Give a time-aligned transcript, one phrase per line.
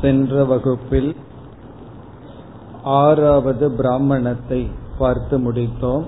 [0.00, 1.16] சென்ற வகுப்பில்
[2.82, 6.06] ஆறாவது பிராமணத்தை பார்த்து முடித்தோம்.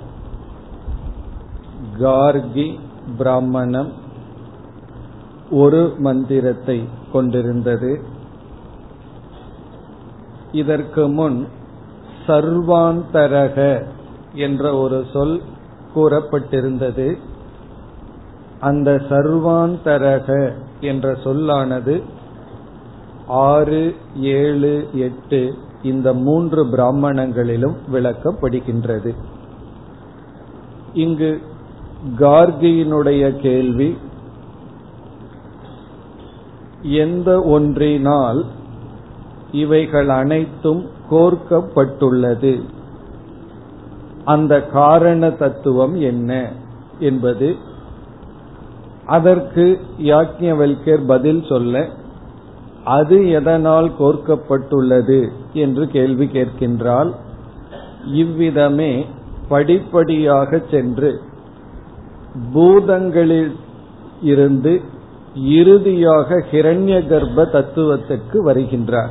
[1.98, 2.79] கார்கி
[3.18, 3.93] பிராமணம்
[5.50, 8.00] ஒரு மந்திரத்தை கொண்டிருந்தது.
[10.52, 11.48] இதற்கு முன்
[12.27, 13.86] சர்வாந்தரக
[14.34, 15.41] என்ற ஒரு சொல்
[15.95, 17.18] கூறப்பட்டிருந்தது.
[18.61, 22.18] அந்த சர்வாந்தரக என்ற சொல்லானது
[23.30, 29.15] ஆறு ஏழு எட்டு இந்த மூன்று பிராமணங்களிலும் விளக்கப்படுகின்றது.
[30.95, 31.41] இங்கு
[32.19, 33.97] கார்கியினுடைய கேள்வி
[36.83, 38.45] எந்த ஒன்றினால்
[39.52, 42.62] இவைகள் அனைத்தும் கோர்க்கப்பட்டுள்ளது?
[44.24, 46.52] அந்த காரண தத்துவம் என்ன
[46.99, 47.57] என்பது
[49.07, 51.88] அதற்கு யாக்ஞவல்யர் பதில் சொல்ல
[52.84, 57.15] அது எதனால் கோர்க்கப்பட்டுள்ளது என்று கேள்வி கேட்கின்றால்
[58.04, 59.07] இவ்விதமே
[59.49, 61.21] படிப்படியாக சென்று
[62.54, 63.52] பூதங்களில்
[64.22, 64.81] இருந்து
[65.34, 69.10] இறுதியாக ஹிரண்ய கர்ப்ப தத்துவத்துக்கு வருகின்றார்.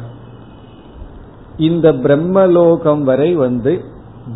[1.58, 3.82] இந்த பிரம்மலோகம் வரை வந்து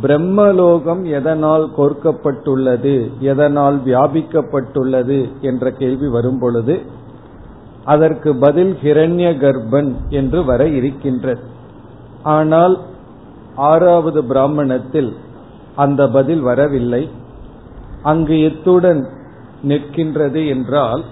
[0.01, 6.81] பிரம்மலோகம் எதனால் கோர்க்கப்பட்டுள்ளது எதனால் வியாபிக்கப்பட்டுள்ளது என்ற கேள்வி வரும் பொழுது
[7.83, 11.43] அதற்கு பதில் ஹிரண்ய கர்ப்பன் என்று வர இருக்கின்றது
[12.23, 12.79] ஆனால்
[13.55, 15.15] ஆறாவது பிராமணத்தில்
[15.75, 17.09] அந்த பதில் வரவில்லை.
[18.03, 19.07] அங்கு எத்துடன்
[19.67, 21.03] நிற்கின்றது என்றால்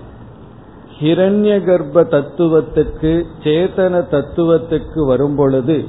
[1.00, 5.86] ஹிரண்ய கர்ப்ப தத்துவத்துக்கு சேதன தத்துவத்துக்கு வரும்பொழுது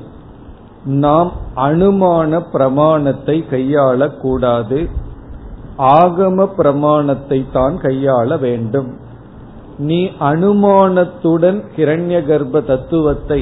[0.85, 4.89] நாம் அனுமான பிரமாணத்தை கையாளக்கூடாது.
[5.79, 9.02] ஆகம பிரமாணத்தை தான் கையாள வேண்டும்.
[9.83, 13.41] நீ அனுமானத்துடன் கிரண்ய கர்ப்ப தத்துவத்தை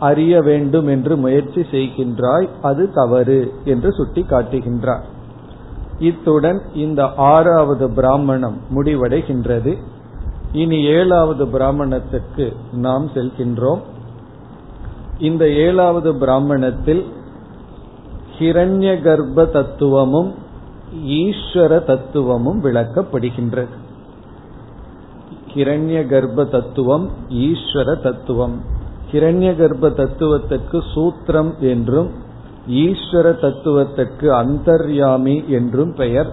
[0.00, 5.04] அறிய வேண்டும் என்று முயற்சி செய்கின்றாய் அது தவறு என்று சுட்டி காட்டுகின்றார்
[5.98, 7.00] இத்துடன் இந்த
[7.32, 9.72] ஆறாவது பிராமணம் முடிவடைகின்றது.
[10.52, 12.46] இனி ஏழாவது பிராமணத்துக்கு
[12.76, 13.82] நாம் செல்கின்றோம்.
[15.18, 17.02] இந்த ஏழாவது பிராமணத்தில்
[18.38, 20.30] ஹிரண்ய கர்ப்ப தத்துவமும்
[21.20, 23.74] ஈஸ்வர தத்துவமும் விளக்கப்படுகின்றது.
[25.53, 27.05] ஹிரண்ய கர்ப்ப தத்துவம்
[27.41, 28.55] ஈஸ்வர தத்துவம்
[29.11, 32.09] ஹிரண்ய கர்ப்ப தத்துவத்துக்கு சூத்திரம் என்றும்
[32.79, 36.29] ஈஸ்வர தத்துவத்துக்கு அந்தர்யாமி என்றும் பெயர்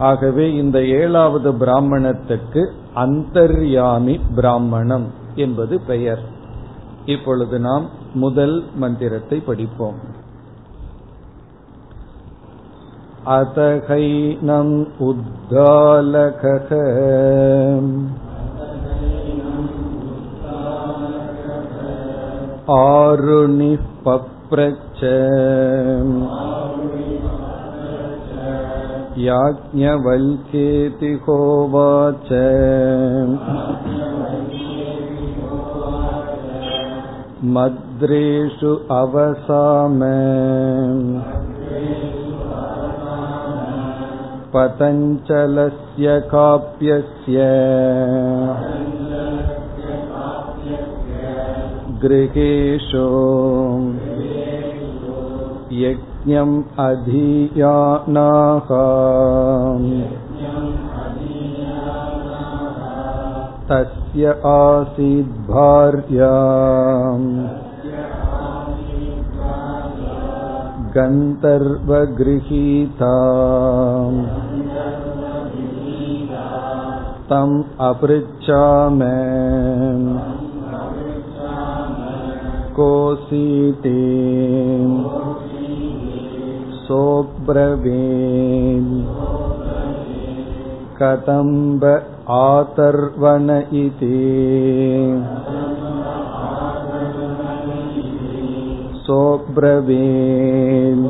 [0.00, 2.62] ஆகவே இந்த ஏழாவது பிராமணத்துக்கு
[3.04, 6.22] அந்தர்யாமி பிராமணம் என்பது பெயர்
[7.06, 7.86] இப்பொழுது நாம்
[8.16, 10.00] முதல் மந்திரத்தை படிப்போம்
[13.30, 16.70] अतहैनम् उद्दालकः
[22.78, 25.00] आरुणिः पप्रच्छ
[29.26, 32.28] याज्ञवल्क्येति होवाच
[37.56, 39.98] मद्रेषु अवसाम
[44.54, 47.48] पतञ्चलस्य काप्यस्य
[52.04, 53.04] गृहेषु
[55.82, 58.68] यज्ञम् अधीयानाः
[63.70, 66.34] तस्य आसीद्भार्या
[70.96, 73.14] गन्धर्वगृहीता
[77.30, 77.56] तम्
[77.88, 79.00] अपृच्छाम
[82.76, 83.94] कोऽसीति
[86.82, 88.92] सोऽब्रवीन्
[91.00, 91.84] कदम्ब
[92.36, 94.20] आतर्वण इति
[99.06, 101.04] सोऽब्रवीन्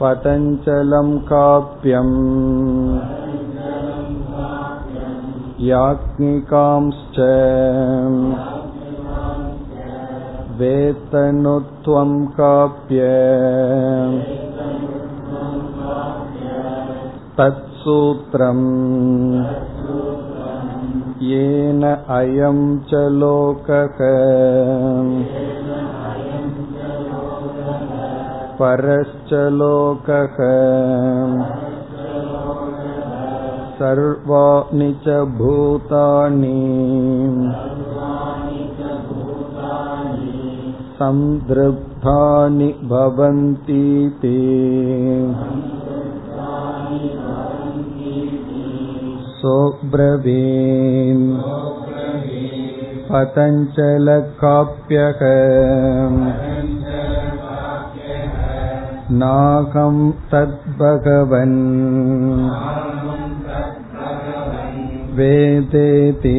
[0.00, 2.16] पतञ्चलं काप्यम्
[5.70, 7.20] याज्ञिकांश्च
[10.58, 13.08] वेतनुत्वं काप्य
[17.38, 18.66] तत्सूत्रम्
[21.30, 21.84] येन
[22.18, 22.60] अयं
[22.90, 23.98] च लोकः
[28.60, 30.36] परश्च लोकः
[33.78, 36.58] सर्वाणि च भूतानि
[40.98, 43.84] सन्दृग्धानि भवन्ति
[44.22, 44.34] ते
[49.42, 51.24] सोऽब्रवीन्
[53.10, 53.62] पतञ्चलकाप्यक
[59.22, 59.96] नाहं
[60.32, 61.58] तद्भगवन्
[65.18, 66.38] वेदेति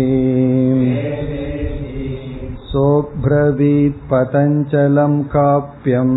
[3.28, 6.12] सोऽब्रवीत् पतञ्चलं काप्यम्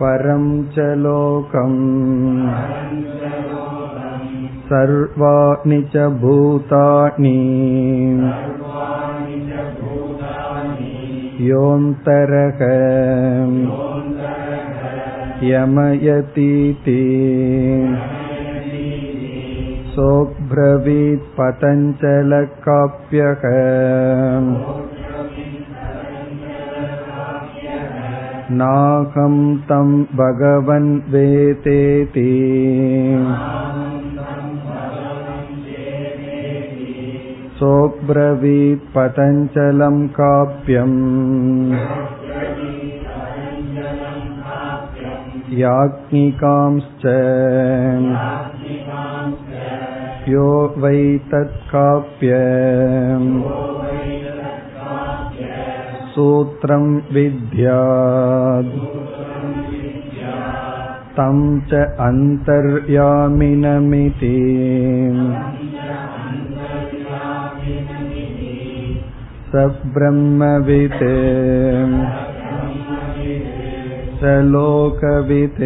[0.01, 1.79] परं च लोकम्
[4.69, 7.33] सर्वाणि च भूतानि
[11.49, 12.61] योऽन्तरः
[15.49, 17.03] यमयतीति
[19.95, 23.43] सोऽब्रवीत् पतञ्चलकाप्यः
[28.59, 29.35] नाहं
[29.69, 32.29] तं भगवन् वेतेति
[37.59, 40.97] सोऽब्रवीत् पतञ्चलं काप्यम्
[45.59, 47.05] याज्ञिकांश्च
[50.29, 50.47] यो
[50.81, 51.01] वै
[51.31, 52.39] तत्काप्य
[56.13, 56.85] सूत्रं
[57.15, 58.73] विद्यात्
[61.19, 61.37] तं
[61.69, 62.79] च अन्तर्यामिनमिति
[69.51, 69.63] स
[69.95, 71.03] ब्रह्मवित्
[74.19, 75.61] स लोकवित्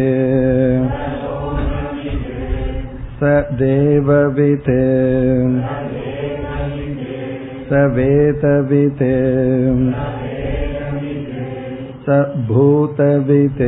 [3.20, 3.32] स
[3.62, 4.70] देववित्
[7.68, 10.27] स वेदवित् स
[12.48, 13.62] भूतवित्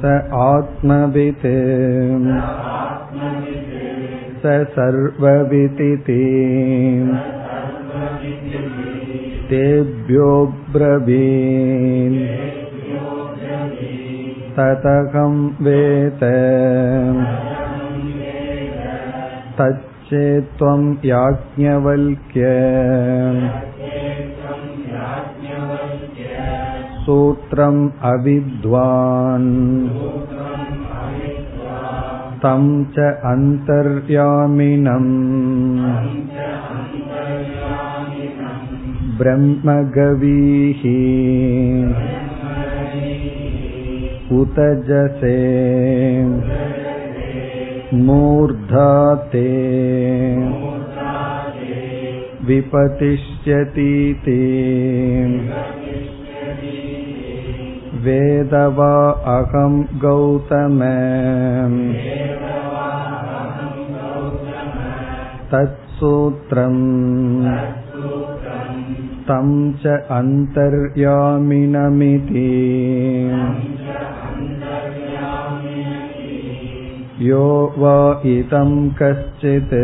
[0.00, 1.46] स आत्मवित्
[4.42, 6.22] स सर्वविदिति
[9.50, 10.30] तेभ्यो
[10.76, 12.18] ब्रवीन्
[14.58, 15.34] ततहं
[15.64, 16.22] वेत
[19.58, 22.50] तच्चेत्त्वं याज्ञवल्क्य
[27.06, 29.50] सूत्रम् अविद्वान्
[32.44, 35.12] तं च अन्तर्यामिनम्
[39.20, 40.82] ब्रह्मगवीः
[44.40, 45.36] उतजसे
[48.06, 48.90] मूर्धा
[49.32, 49.48] ते
[52.48, 54.40] विपतिष्यतीति
[58.04, 58.92] वेदवा
[59.34, 60.78] अहं गौतम
[65.52, 66.84] तत्सूत्रम्
[69.28, 69.48] तं
[69.82, 70.90] च अन्तर्यामिनमिति
[77.28, 77.46] यो
[77.78, 77.96] वा
[78.32, 79.74] इदं कश्चित्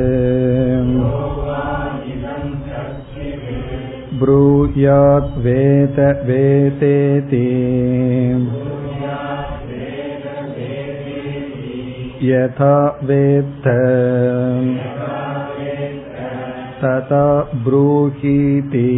[4.21, 7.47] ब्रूयात् वेद वेदेति
[12.25, 13.67] यथा वेत्थ
[16.83, 17.27] तथा
[17.65, 18.89] ब्रूहीति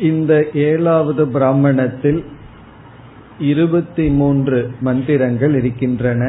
[0.00, 2.20] இந்த ஏழாவது பிராமணத்தில்
[3.40, 6.22] இருபத்தி மூன்று மந்திரங்கள் இருக்கின்றன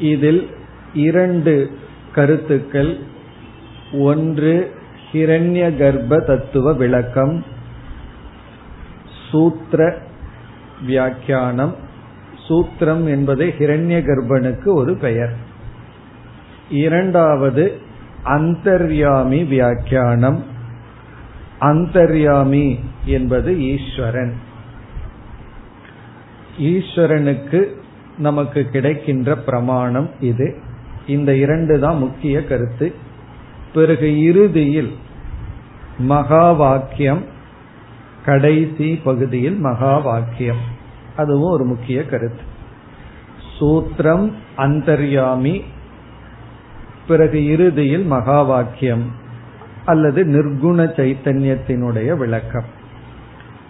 [0.00, 0.50] இதில்
[0.94, 1.70] இரண்டு
[2.12, 2.98] கருத்துக்கள்.
[3.92, 4.74] ஒன்று
[5.12, 7.44] ஹிரண்ய கர்ப்ப தத்துவ விளக்கம்.
[9.30, 9.98] சூத்திர
[10.86, 11.74] வியாக்கியானம்.
[12.48, 15.36] சூத்திரம் என்பது ஹிரண்ய கர்ப்பனுக்கு ஒரு பெயர்.
[16.70, 17.78] இரண்டாவது
[18.24, 20.44] அந்தர்யாமி வியாக்கியானம்.
[21.60, 24.34] அந்தர்யாமி என்பது ஈஸ்வரன்.
[26.58, 27.78] ஈஸ்வரனுக்கு
[28.20, 30.56] நமக்கு கிடைக்கின்ற பிரமாணம் இது.
[31.06, 32.94] இந்த இரண்டு தான் முக்கிய கருத்து.
[33.74, 34.96] பிறகு இறுதியில்
[35.98, 37.24] மகா வாக்கியம்
[38.24, 40.60] கடைசி பகுதியில் மகா வாக்கியம்
[41.16, 42.42] அதுவும் ஒரு முக்கிய கருத்து.
[43.58, 45.62] சூத்திரம் அந்தர்யாமி
[47.08, 49.10] பிறகு இறுதியில் மகா வாக்கியம்
[49.84, 52.64] அல்லது நிர்குண சைத்தன்யத்தினுடைய விளக்கம்.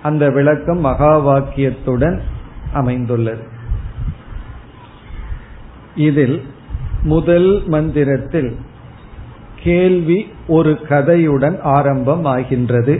[0.02, 2.20] அந்த விளக்கம் மகா வாக்கியத்துடன்
[2.72, 3.58] அமைந்துள்ளது.
[6.00, 6.42] இதில்
[7.02, 8.56] முதல் மந்திரத்தில்
[9.62, 12.94] கேள்வி ஒரு கதையுடன் ஆரம்பம் ஆகின்றது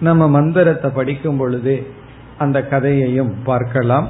[0.00, 1.86] நம்ம மந்திரத்தை படிக்கும் பொழுது
[2.38, 4.08] அந்த கதையையும் பார்க்கலாம்.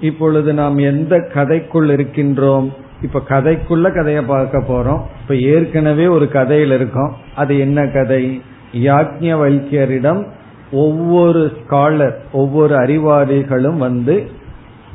[0.00, 2.68] இப்பொழுது நாம் எந்த கதைக்குள் இருக்கின்றோம்?
[3.02, 5.02] இப்ப கதைக்குள்ள கதையை பார்க்க போறோம்.
[5.22, 7.16] இப்ப ஏற்கனவே ஒரு கதையில் இருக்கோம்.
[7.36, 8.42] அது என்ன கதை?
[8.72, 10.28] யாக்ஞ வைக்கியரிடம்
[10.72, 14.40] ஒவ்வொரு ஸ்காலர் ஒவ்வொரு அறிவாளிகளும் வந்து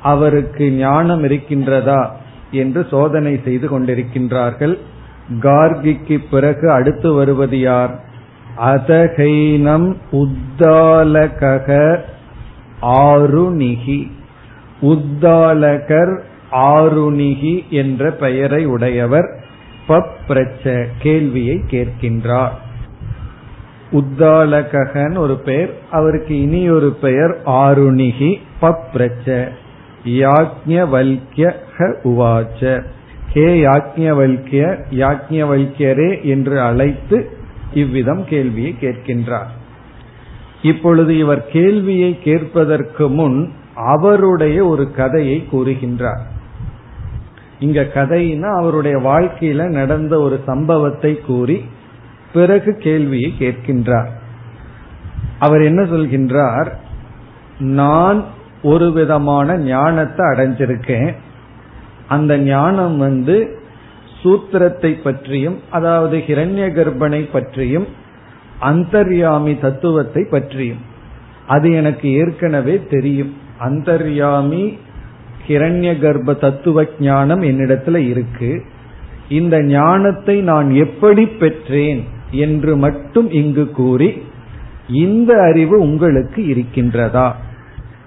[0.01, 2.07] அவருக்கு ஞானம் இருக்கின்றதா
[2.51, 4.77] என்று சோதனை செய்து கொண்டிருக்கின்றார்கள்.
[5.39, 8.03] கார்கிக்கு பிறகு அடுத்து வருவது யார்?
[8.57, 11.99] அதகைனம் உத்தாலக
[12.81, 14.11] ஆருணிகி.
[14.81, 19.43] உத்தாலகர் ஆருணிகி என்ற பெயரை உடையவர்
[19.87, 22.51] பப்ரச்ச கேள்வியை கேட்கின்றார்.
[23.91, 29.47] உத்தாலகன் ஒரு பெயர் அவருக்கு இனி ஒரு பெயர் ஆருணிகி பப்ரச்ச.
[30.07, 31.53] யாக்ஞவல்ய
[32.03, 32.83] உவாச்ச.
[33.33, 37.37] ஹே யாக்ஞவல்ய யாக்ஞவல்யரே என்று அழைத்து
[37.73, 39.51] இவ்விதம் கேள்வியை கேட்கின்றார்.
[40.61, 46.21] இப்பொழுது இவர் கேள்வியை கேட்பதற்கு முன் அவருடைய ஒரு கதையை கூறுகின்றார்.
[47.59, 51.65] இங்க கதைனா அவருடைய வாழ்க்கையில நடந்த ஒரு சம்பவத்தை கூறி
[52.33, 54.07] பிறகு கேள்வியை கேட்கின்றார்.
[55.39, 56.71] அவர் என்ன சொல்கின்றார்?
[57.59, 58.25] நான்
[58.69, 61.11] ஒரு விதமான ஞானத்தை அடைஞ்சிருக்கேன்.
[62.07, 63.35] அந்த ஞானம் வந்து
[64.21, 67.87] சூத்திரத்தை பற்றியும் அதாவது ஹிரண்ய கர்ப்பனை பற்றியும்
[68.61, 70.81] அந்தர்யாமி தத்துவத்தை பற்றியும்.
[71.47, 73.33] அது எனக்கு ஏற்கனவே தெரியும்.
[73.59, 74.63] அந்தர்யாமி
[75.47, 78.51] ஹிரண்ய கர்ப்ப தத்துவ ஞானம் என்னிடத்துல இருக்கு.
[79.29, 82.01] இந்த ஞானத்தை நான் எப்படி பெற்றேன்
[82.45, 84.09] என்று மட்டும் இங்கு கூறி
[84.97, 87.27] இந்த அறிவு உங்களுக்கு இருக்கின்றதா?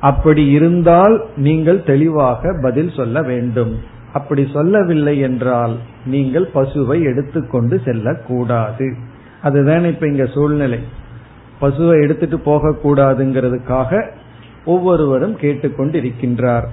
[0.00, 3.78] அப்படி இருந்தால் நீங்கள் தெளிவாக பதில் சொல்ல வேண்டும்.
[4.12, 5.76] அப்படி சொல்லவில்லை என்றால்
[6.06, 8.96] நீங்கள் பசுவை எடுத்துக்கொண்டு செல்லக்கூடாது.
[9.42, 10.78] அதுதான் இப்ப இங்க சூழ்நிலை.
[11.60, 14.10] பசுவை எடுத்துட்டு போக கூடாதுங்கிறதுக்காக
[14.64, 16.64] ஒவ்வொருவரும் கேட்டுக்கொண்டு இருக்கின்றார்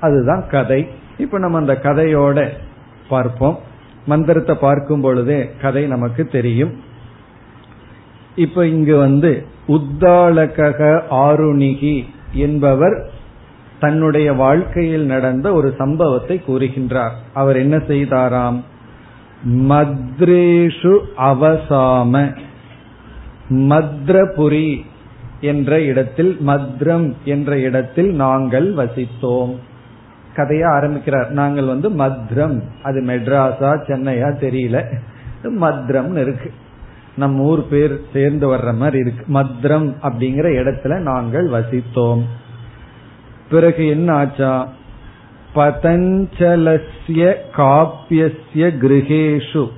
[0.00, 0.88] அதுதான் கதை.
[1.18, 2.48] இப்ப நம்ம அந்த கதையோட
[3.08, 3.58] பார்ப்போம்.
[4.06, 6.72] மந்திரத்தை பார்க்கும் பொழுதே கதை நமக்கு தெரியும்.
[8.36, 12.04] இப்ப இங்கு வந்து உத்தாலக ஆருணிகி
[12.34, 13.10] என்பவர்
[13.80, 17.10] தன்னுடைய வாழ்க்கையில் நடந்த ஒரு சம்பவத்தை கூறுகின்றார்.
[17.34, 18.60] அவர் என்ன செய்தாராம்?
[19.48, 22.36] மத்ரேஷு அவசாம
[23.48, 24.84] மத்ரபுரி
[25.40, 29.54] என்ற இடத்தில் மத்ரம் என்ற இடத்தில் நாங்கள் வசித்தோம்.
[30.36, 31.30] கதையா ஆரம்பிக்கிறார்.
[31.30, 34.84] நாங்கள் வந்து மத்ரம் அது மெட்ராஸா சென்னையா தெரியல.
[35.42, 36.52] மத்ரம் இருக்கு.
[37.16, 39.40] நம்ம ஊர் பேர் சேர்ந்து வர்ற மாதிரி இருக்கு.
[39.40, 42.22] மத்ரம் அப்படிங்கிற இடத்துல நாங்கள் வசித்தோம்.
[43.50, 44.68] பிறகு என்ன ஆச்சா?
[45.54, 49.68] பதஞ்சலசிய காப்பியசிய கிரகேஷு.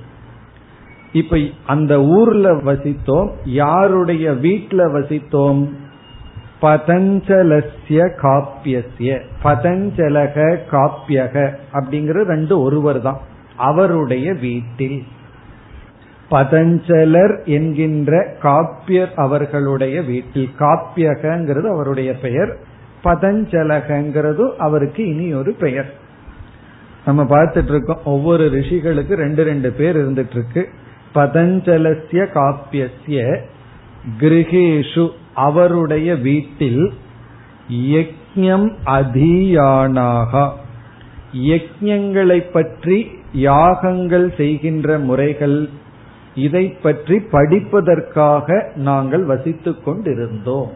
[1.11, 3.29] இப்ப அந்த ஊர்ல வசித்தோம்.
[3.45, 5.69] யாருடைய வீட்டுல வசித்தோம்?
[6.61, 13.19] பதஞ்சலசிய காப்பியசிய பதஞ்சலக காப்பியக அப்படிங்கிற ரெண்டு ஒருவர் தான்.
[13.55, 15.03] அவருடைய வீட்டில்.
[16.31, 22.57] பதஞ்சலர் என்கின்ற காப்பியர் அவர்களுடைய வீட்டில் காப்பியகங்கிறது அவருடைய பெயர்
[23.03, 25.93] பதஞ்சலகங்கிறது அவருக்கு இனி ஒரு பெயர்.
[27.05, 30.69] நம்ம பார்த்துட்டு இருக்கோம் ஒவ்வொரு ரிஷிகளுக்கு ரெண்டு ரெண்டு பேர் இருந்துட்டு இருக்கு
[31.13, 33.39] பதஞ்சலசிய காப்பியசிய
[34.19, 36.93] கிரகேஷு அவருடைய வீட்டில்
[37.69, 40.49] யக்ஞம் அதீயானாக.
[41.33, 45.69] யக்ஞங்களை பற்றி யாகங்கள் செய்கின்ற முறைகள்
[46.37, 50.71] இதை பற்றி படிப்பதற்காக நாங்கள் வசித்துக் கொண்டிருந்தோம்.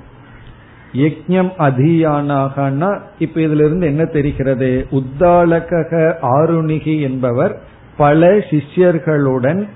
[0.94, 4.88] யக்ஞம் அதியானாகனா இப்ப இதுல இருந்து என்ன தெரிகிறது?
[4.92, 5.92] உத்தாலக
[6.22, 7.54] ஆருணிகி என்பவர்
[7.98, 9.68] பல சிஷ்யர்களுடன்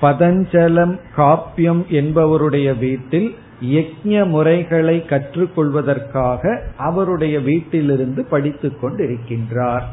[0.00, 9.86] பதஞ்சலம் காப்பியம் என்பவருடைய வீட்டில் யக்ஞ முறைகளை கற்றுக்கொள்வதற்காக அவருடைய வீட்டிலிருந்து படித்துக் கொண்டிருக்கின்றார்.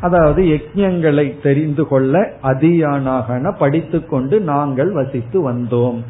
[0.00, 6.02] அதாவது யஜ்யங்களை தெரிந்து கொள்ள அதியானாகன படித்துக்கொண்டு நாங்கள் வசித்து வந்தோம்.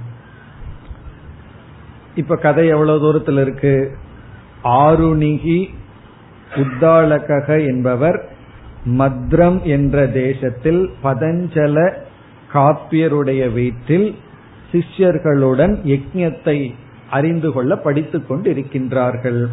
[2.15, 3.97] இப்ப கதை எவ்வளவு தூரத்தில் இருக்கு?
[4.65, 5.69] ஆருணிகி
[6.57, 8.29] உத்தாலக என்பவர்
[8.87, 11.93] மத்ரம் என்ற தேசத்தில் பதஞ்சல
[12.53, 14.15] காப்பியருடைய வீட்டில்
[14.73, 16.75] சிஷ்யர்களுடன் யஜ்யத்தை
[17.11, 19.47] அறிந்து கொள்ள படித்துக் கொண்டு இருக்கின்றார்கள்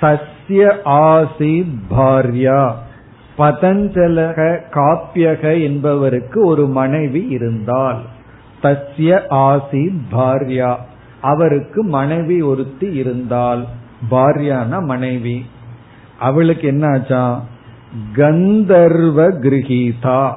[0.00, 2.74] சசிய ஆசி பாரியா.
[3.40, 8.00] பதஞ்சலக காப்பியக என்பவருக்கு ஒரு மனைவி இருந்தால்
[8.62, 10.76] தஸ்ய ஆசீத் பாரியா
[11.20, 13.64] அவருக்கு மனைவி ஒருத்தி இருந்தால்
[14.10, 15.46] பாரியான மனைவி.
[16.18, 17.44] அவளுக்கு என்ன ஆச்சா
[18.14, 20.32] கந்தர்வ கிரகீதா.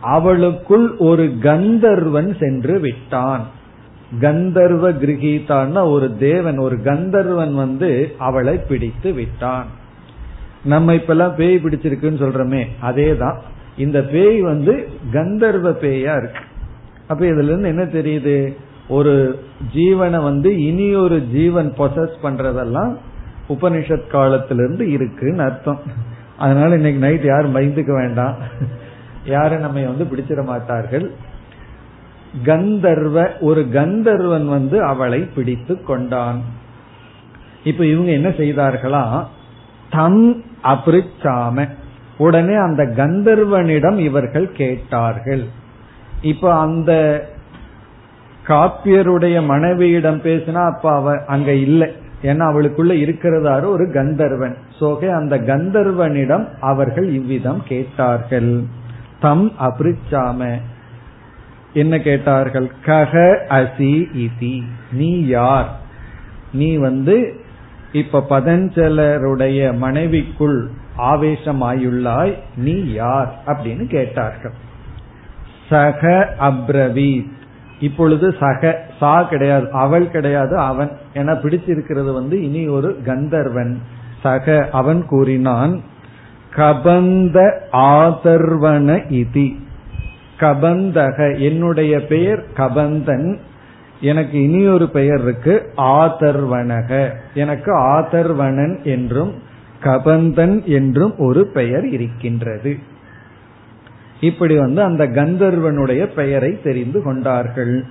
[0.00, 3.44] அவளுக்குள் ஒரு கந்தர்வன் சென்று விட்டான்.
[4.20, 9.66] கந்தர்வ கிரகீதான்னா ஒரு தேவன் ஒரு கந்தர்வன் வந்து அவளை பிடித்து விட்டான்.
[10.68, 13.38] நம்ம இப்பெல்லாம் பேய் பிடிச்சிருக்குன்னு சொல்றோமே அதேதான்.
[13.76, 16.40] இந்த பேய் வந்து கந்தர்வ பேயா இருக்கு.
[17.08, 18.56] அப்ப இதுல இருந்து என்ன தெரியுது?
[18.88, 19.42] ஒரு
[19.74, 22.96] ஜீவனை வந்து இனி ஒரு ஜீவன் பொசஸ் பண்றதெல்லாம்
[23.48, 25.80] உபனிஷத் காலத்திலிருந்து இருக்குன்னு அர்த்தம்.
[26.38, 28.36] அதனால இன்னைக்கு நைட் யாரும் பயந்துக்க வேண்டாம்.
[29.24, 31.12] யாரும் நம்ம வந்து பிடிச்சிட மாட்டார்கள்?
[32.44, 36.40] கந்தர்வ ஒரு கந்தர்வன் வந்து அவளை பிடித்து கொண்டான்.
[37.64, 39.26] இப்ப இவங்க என்ன செய்தார்களா?
[39.90, 41.68] தம் அபிருச்சாம.
[42.18, 45.44] உடனே அந்த கந்தர்வனிடம் இவர்கள் கேட்டார்கள்.
[46.22, 47.24] இப்ப அந்த
[48.46, 51.92] காப்பியருடைய மனைவியிடம் பேசினா அப்ப அவ அங்க இல்லை.
[52.22, 54.56] ஏன்னா அவளுக்குள்ள இருக்கிறதாரு ஒரு கந்தர்வன்.
[54.80, 58.62] சோகே அந்த கந்தர்வனிடம் அவர்கள் இவ்விதம் கேட்டார்கள்.
[59.20, 60.60] தம் அபிருச்சாம.
[61.72, 62.72] என்ன கேட்டார்கள்?
[62.86, 64.62] கக அசி இதி.
[64.92, 65.78] நீ யார்?
[66.52, 67.40] நீ வந்து
[67.92, 70.66] இப்ப பதஞ்சலருடைய மனைவிக்குள்
[70.98, 73.34] ஆவேசமாயுள்ளாய் நீ யார்?
[73.46, 74.52] அப்படின்னு கேட்டார்கள்.
[75.68, 77.30] சக அப்ரவீத்.
[77.80, 80.90] இப்பொழுது சக சா கிடையாது அவள் கிடையாது அவன்.
[81.12, 83.82] என பிடிச்சிருக்கிறது வந்து இனி ஒரு கந்தர்வன்.
[84.22, 85.82] சக அவன் கூறினான்
[86.56, 89.60] கபந்த ஆதர்வன இதி.
[90.38, 93.38] கபந்தக என்னுடைய பெயர் கபந்தன்.
[94.00, 97.10] எனக்கு இனி ஒரு பெயர் இருக்கு ஆதர்வனக.
[97.34, 99.34] எனக்கு ஆதர்வணன் என்றும்
[99.82, 102.78] கபந்தன் என்றும் ஒரு பெயர் இருக்கின்றது.
[104.20, 107.84] இப்படி வந்து அந்த கந்தர்வனுடைய பெயரை தெரிந்து கொண்டார்கள்.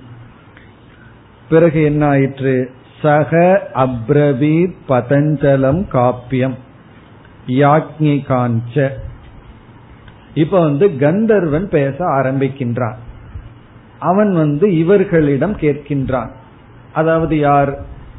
[1.48, 2.70] பிறகு என்ன ஆயிற்று
[3.02, 6.54] சக அப்ரவீத் பதஞ்சலம் காப்பியம்.
[7.46, 8.88] யாக்ஞிகாஞ்ச.
[10.34, 12.94] இப்ப வந்து கந்தர்வன் பேச ஆரம்பிக்கின்றான்.
[13.98, 16.30] அவன் வந்து இவர்களிடம் கேட்கின்றான்.
[16.92, 17.72] அதாவது யார்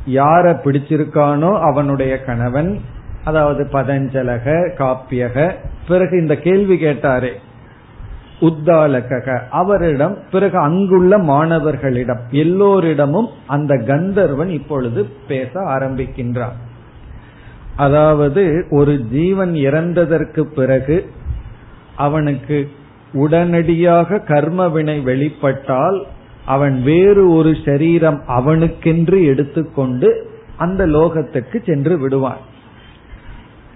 [0.08, 2.80] யார பிடிச்சிருக்கானோ அவனுடைய கணவன்
[3.24, 4.46] அதாவது பதஞ்சலக
[4.78, 5.56] காப்பியக
[5.88, 7.32] பிறகு இந்த கேள்வி கேட்டாரே
[8.39, 16.56] உத்தாலக அவரிடம் பிறகு அங்குள்ள மாணவர்களிடம் எல்லோரிடமும் அந்த கந்தர்வன் இப்பொழுது பேச ஆரம்பிக்கின்றான்.
[17.76, 21.10] அதாவது ஒரு ஜீவன் இறந்ததற்கு பிறகு
[21.96, 22.72] அவனுக்கு
[23.13, 26.02] உடனடியாக கர்மவினை வெளிப்பட்டால்
[26.45, 32.38] அவன் வேறு ஒரு சரீரம் அவனுக்கென்று எடுத்துக்கொண்டு அந்த லோகத்துக்கு சென்று விடுவான்.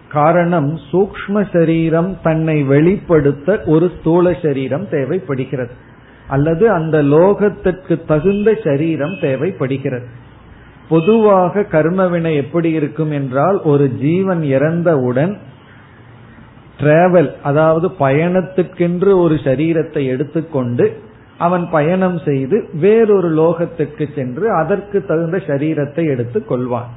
[0.09, 5.71] காரணம் சூக்ம சரீரம் தன்னை வெளிப்படுத்த ஒரு ஸ்தூல சரீரம் தேவைப்படுகிறது.
[6.27, 10.05] அல்லது அந்த லோகத்திற்கு தகுந்த சரீரம் தேவைப்படுகிறது.
[10.89, 15.37] பொதுவாக கர்மவினை எப்படி இருக்கும் என்றால் ஒரு ஜீவன் இறந்தவுடன்
[16.79, 20.85] டிராவல் அதாவது பயணத்துக்கென்று ஒரு சரீரத்தை எடுத்துக்கொண்டு
[21.37, 26.91] அவன் பயணம் செய்து வேறொரு லோகத்துக்கு சென்று அதற்கு தகுந்த சரீரத்தை எடுத்துக் கொள்வான்.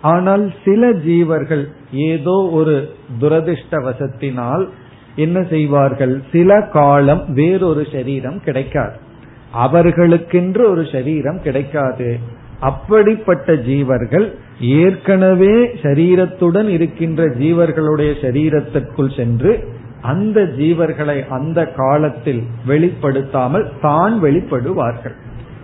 [0.00, 4.68] ஆனால் சில ஜீவர்கள் ஏதோ ஒரு துரதிருஷ்டவசத்தினால்
[5.16, 6.22] என்ன செய்வார்கள்?
[6.32, 8.96] சில காலம் வேறொரு சரீரம் கிடைக்காது.
[9.54, 12.18] அவர்களுக்கென்று ஒரு சரீரம் கிடைக்காது.
[12.68, 14.26] அப்படிப்பட்ட ஜீவர்கள்
[14.82, 19.52] ஏற்கனவே சரீரத்துடன் இருக்கின்ற ஜீவர்களுடைய சரீரத்திற்குள் சென்று
[20.12, 25.16] அந்த ஜீவர்களை அந்த காலத்தில் வெளிப்படுத்தாமல் தான் வெளிப்படுவார்கள்.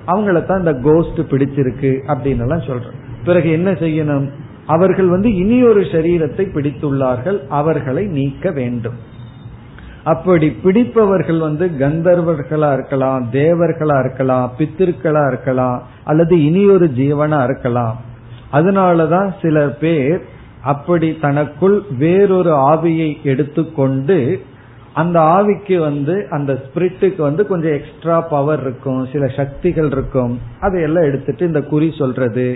[0.07, 4.27] அவங்கள தான் இந்த கோஸ்ட் பிடிச்சிருக்கு அப்படின்னு எல்லாம் சொல்றோம் பிறகு என்ன செய்யணும்?
[4.67, 7.39] அவர்கள் வந்து இனி ஒரு சரீரத்தை பிடித்துள்ளார்கள்.
[7.61, 8.99] அவர்களை நீக்க வேண்டும்.
[10.13, 15.79] அப்படி பிடிப்பவர்கள் வந்து கந்தர்வர்களா இருக்கலாம் தேவர்களா இருக்கலாம் பித்திருக்களா இருக்கலாம்
[16.11, 17.97] அல்லது இனி ஒரு ஜீவனா இருக்கலாம்.
[18.53, 20.21] அதனாலதான் சில பேர்
[20.73, 24.19] அப்படி தனக்குள் வேறொரு ஆவியை எடுத்துக்கொண்டு
[24.95, 30.33] அந்த ஆவிக்கு வந்து அந்த ஸ்பிரிட்டுக்கு வந்து கொஞ்சம் எக்ஸ்ட்ரா பவர் இருக்கும் சில சக்திகள் இருக்கும்.
[30.61, 32.47] அதையெல்லாம் எடுத்துட்டு இந்த குறி சொல்றது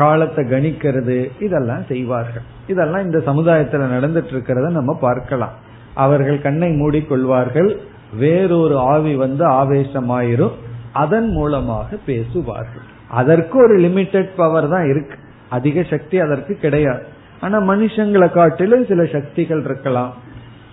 [0.00, 2.46] காலத்தை கணிக்கிறது இதெல்லாம் செய்வார்கள்.
[2.72, 5.54] இதெல்லாம் இந்த சமுதாயத்துல நடந்துட்டு இருக்கிறத நம்ம பார்க்கலாம்.
[5.96, 7.70] அவர்கள் கண்ணை மூடிக்கொள்வார்கள்.
[8.18, 10.56] வேறொரு ஆவி வந்து ஆவேசமாயிரும்.
[10.92, 12.86] அதன் மூலமாக பேசுவார்கள்.
[13.08, 15.18] அதற்கு ஒரு லிமிட்டெட் பவர் தான் இருக்கு.
[15.48, 17.02] அதிக சக்தி அதற்கு கிடையாது.
[17.40, 20.14] ஆனா மனுஷங்களை காட்டிலும் சில சக்திகள் இருக்கலாம்.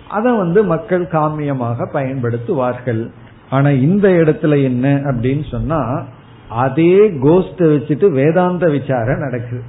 [0.09, 3.03] அதை வந்து மக்கள் காமியமாக பயன்படுத்துவார்கள்.
[3.49, 5.81] ஆனா இந்த இடத்துல என்ன அப்படின்னு சொன்னா
[6.49, 9.63] அதே கோஸ்ட வச்சுட்டு வேதாந்த விசாரம் நடக்குது.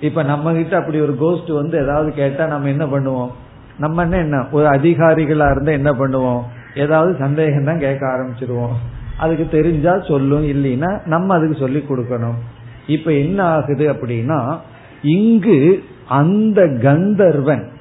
[0.00, 3.32] இப்ப நம்ம கிட்ட அப்படி ஒரு கோஸ்ட் வந்து ஏதாவது கேட்டா நம்ம என்ன பண்ணுவோம்?
[3.78, 4.16] நம்ம என்ன?
[4.16, 6.42] என்ன ஒரு அதிகாரிகளா இருந்தா என்ன பண்ணுவோம்?
[6.78, 8.72] ஏதாவது சந்தேகம் தான் கேட்க ஆரம்பிச்சிருவோம்.
[9.18, 12.38] அதுக்கு தெரிஞ்சா சொல்லும் இல்லைன்னா நம்ம அதுக்கு சொல்லி கொடுக்கணும்.
[12.86, 14.58] இப்ப என்ன ஆகுது அப்படின்னா
[15.02, 17.72] இங்கு அந்த கந்தர்வன்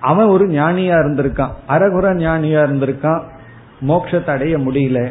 [0.00, 1.50] அவன் ஒரு ஞானியா இருந்திருக்கான்.
[1.68, 3.20] அரகுர ஞானியா இருந்திருக்கான்.
[3.88, 5.10] மோட்சத்தை அடைய முடியல.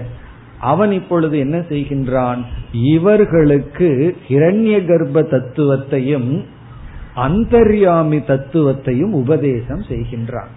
[0.60, 2.44] அவன் இப்பொழுது என்ன செய்கின்றான்?
[2.72, 6.46] இவர்களுக்கு இரண்ய கர்ப்ப தத்துவத்தையும்
[7.16, 10.52] அந்தர்யாமி தத்துவத்தையும் உபதேசம் செய்கின்றான்.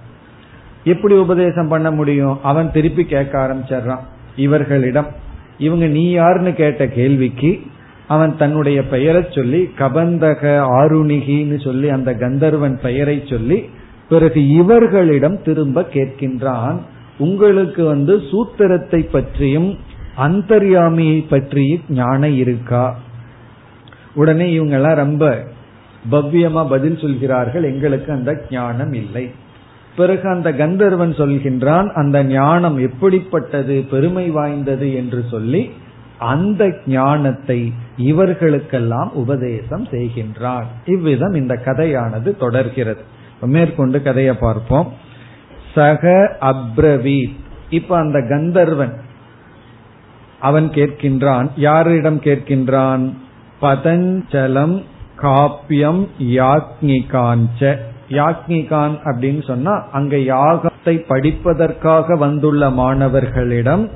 [0.84, 2.42] எப்படி உபதேசம் பண்ண முடியும்?
[2.42, 4.00] அவன் திருப்பி கேட்க ஆரம்பிச்சிடுறான்.
[4.36, 5.06] இவர்களிடம்
[5.58, 7.60] இவங்க நீ யாருன்னு கேட்ட கேள்விக்கு
[8.08, 10.42] அவன் தன்னுடைய பெயரை சொல்லி கபந்தக
[10.80, 13.68] ஆருணிகின்னு சொல்லி அந்த கந்தர்வன் பெயரை சொல்லி
[14.08, 16.76] பிறகு இவர்களிடம் திரும்ப கேட்கின்றான்.
[17.18, 19.78] உங்களுக்கு வந்து சூத்திரத்தை பற்றியும்
[20.18, 22.98] அந்தர்யாமியை பற்றியும் ஞானம் இருக்கா?
[24.14, 25.44] உடனே இவங்க எல்லாம் ரொம்ப
[26.10, 27.62] பவ்யமா பதில் சொல்கிறார்கள்.
[27.62, 29.30] எங்களுக்கு அந்த ஞானம் இல்லை.
[29.96, 35.70] பிறகு அந்த கந்தர்வன் சொல்கின்றான் அந்த ஞானம் எப்படிப்பட்டது பெருமை வாய்ந்தது என்று சொல்லி
[36.18, 40.64] அந்த ஞானத்தை இவர்களுக்கெல்லாம் உபதேசம் செய்கின்றான்.
[40.86, 43.00] இவ்விதம் இந்த கதையானது தொடர்கிறது.
[43.40, 44.92] மேற்கொண்டு கதையை பார்ப்போம்.
[45.74, 47.36] சக அப்ரவீத்.
[47.70, 49.00] இப்ப அந்த கந்தர்வன்
[50.40, 53.12] அவன் கேட்கின்றான் யாரிடம் கேட்கின்றான்?
[53.62, 54.82] பதஞ்சலம்
[55.22, 63.90] காப்பியம் யாக்னிகாஞ்ச யாக்ஞிகான் அப்படின்னு சொன்னா அங்க யாகத்தை படிப்பதற்காக வந்துள்ள மாணவர்களிடம்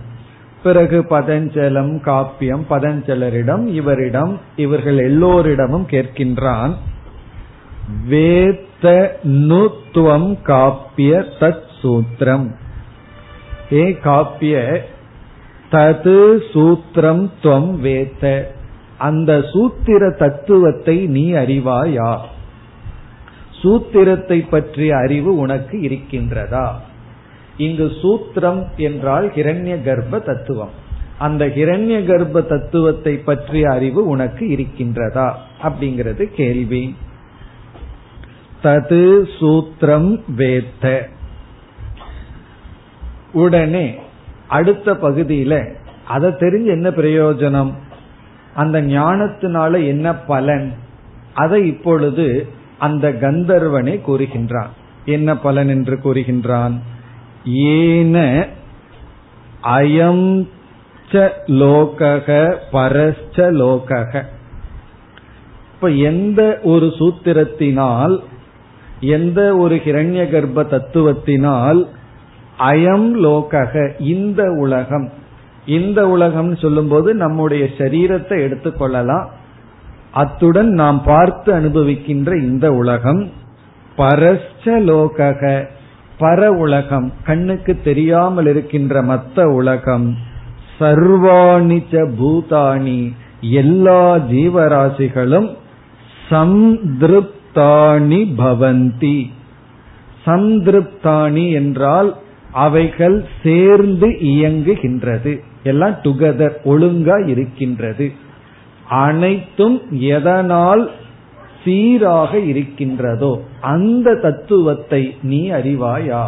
[0.62, 6.74] பிறகு பதஞ்சலம் காப்பியம் பதஞ்சலரிடம் இவரிடம் இவர்கள் எல்லோரிடமும் கேட்கின்றான்
[8.10, 12.54] வேத்த நுத்துவம் காப்பிய தத் சூத்திரம்.
[13.72, 14.78] ஏ காப்பிய
[15.70, 18.42] தது சூத்திரம் துவம் வேத்த.
[18.98, 22.18] அந்த சூத்திர தத்துவத்தை நீ அறிவாயா?
[23.62, 26.72] சூத்திரத்தை பற்றிய அறிவு உனக்கு இருக்கின்றதா?
[27.56, 30.70] இங்கு சூத்திரம் என்றால் ஹிரண்ய கர்ப்ப தத்துவம்.
[31.18, 35.32] அந்த ஹிரண்ய கர்ப்ப தத்துவத்தை பற்றிய அறிவு உனக்கு இருக்கின்றதா?
[35.62, 36.96] அப்படிங்கிறது கேள்வி.
[38.62, 41.08] தது சூத்திரம் வேத்த.
[43.32, 43.94] உடனே
[44.48, 47.72] அடுத்த பகுதியில அதை தெரிஞ்சு என்ன பிரயோஜனம்?
[48.56, 50.74] அந்த ஞானத்தினால என்ன பலன்?
[51.34, 54.72] அதை இப்பொழுது அந்த கந்தர்வனை கூறுகின்றான்.
[55.04, 56.78] என்ன பலன் என்று கூறுகின்றான்?
[57.44, 58.46] ஏன
[59.62, 60.46] அயம்
[61.46, 64.22] லோகக பரஸ்ச லோகக.
[65.74, 68.18] இப்ப எந்த ஒரு சூத்திரத்தினால்
[69.00, 71.86] எந்த ஒரு ஹிரண்ய கர்ப்ப தத்துவத்தினால்
[72.58, 75.12] அயம் லோகக இந்த உலகம்
[75.66, 79.26] இந்த உலகம் சொல்லும்போது நம்முடைய சரீரத்தை எடுத்துக்கொள்ளலாம்
[80.12, 83.30] அத்துடன் நாம் பார்த்து அனுபவிக்கின்ற இந்த உலகம்
[83.96, 85.68] பரஸ்ச லோகக
[86.18, 90.16] பர உலகம் கண்ணுக்கு தெரியாமல் இருக்கின்ற மத்த உலகம்
[90.78, 95.48] சர்வாணிச்ச பூதாணி எல்லா ஜீவராசிகளும்
[96.30, 99.30] சம்திருப்தாணி பவந்தி.
[100.26, 102.16] சந்திருப்தாணி என்றால்
[102.52, 105.34] அவைகள் சேர்ந்து இயங்குகின்றது.
[105.66, 108.06] எல்லாம் டுகெதர் ஒழுங்கா இருக்கின்றது.
[108.88, 110.84] அனைத்தும் எதனால்
[111.64, 116.24] சீராக இருக்கின்றதோ அந்த தத்துவத்தை நீ அறிவாயா?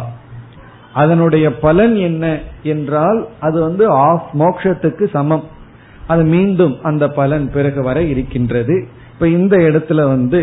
[0.93, 2.25] அதனுடைய பலன் என்ன
[2.63, 5.45] என்றால் அது வந்து ஆஃப் மோக்ஷத்துக்கு சமம்.
[6.07, 8.75] அது மீண்டும் அந்த பலன் பிறகு வர இருக்கின்றது.
[9.13, 10.41] இப்ப இந்த இடத்துல வந்து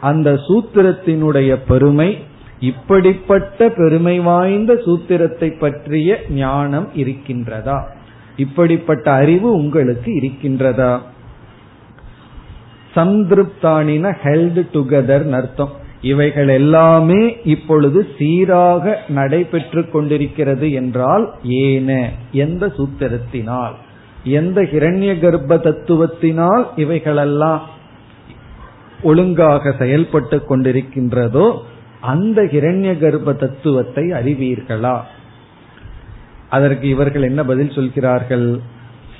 [0.00, 2.08] அந்த சூத்திரத்தினுடைய பெருமை
[2.60, 7.78] இப்படிப்பட்ட பெருமை வாய்ந்த சூத்திரத்தை பற்றிய ஞானம் இருக்கின்றதா?
[8.36, 11.00] இப்படிப்பட்ட அறிவு உங்களுக்கு இருக்கின்றதா?
[12.94, 15.72] சந்திருப்தானின ஹெல்டு டுகெதர் அர்த்தம்.
[16.00, 22.10] இவைகள் எல்லாமே இப்பொழுது சீராக நடைபெற்று கொண்டிருக்கிறது என்றால் ஏன?
[22.32, 23.72] எந்த சூத்திரத்தினால்?
[24.24, 27.62] எந்த ஹிரண்ய கர்ப்ப தத்துவத்தினால் இவைகளெல்லாம்
[29.02, 31.60] ஒழுங்காக செயல்பட்டு கொண்டிருக்கின்றதோ
[32.00, 35.00] அந்த ஹிரண்ய கர்ப்ப தத்துவத்தை அறிவீர்களா?
[36.50, 38.60] அதற்கு இவர்கள் என்ன பதில் சொல்கிறார்கள்?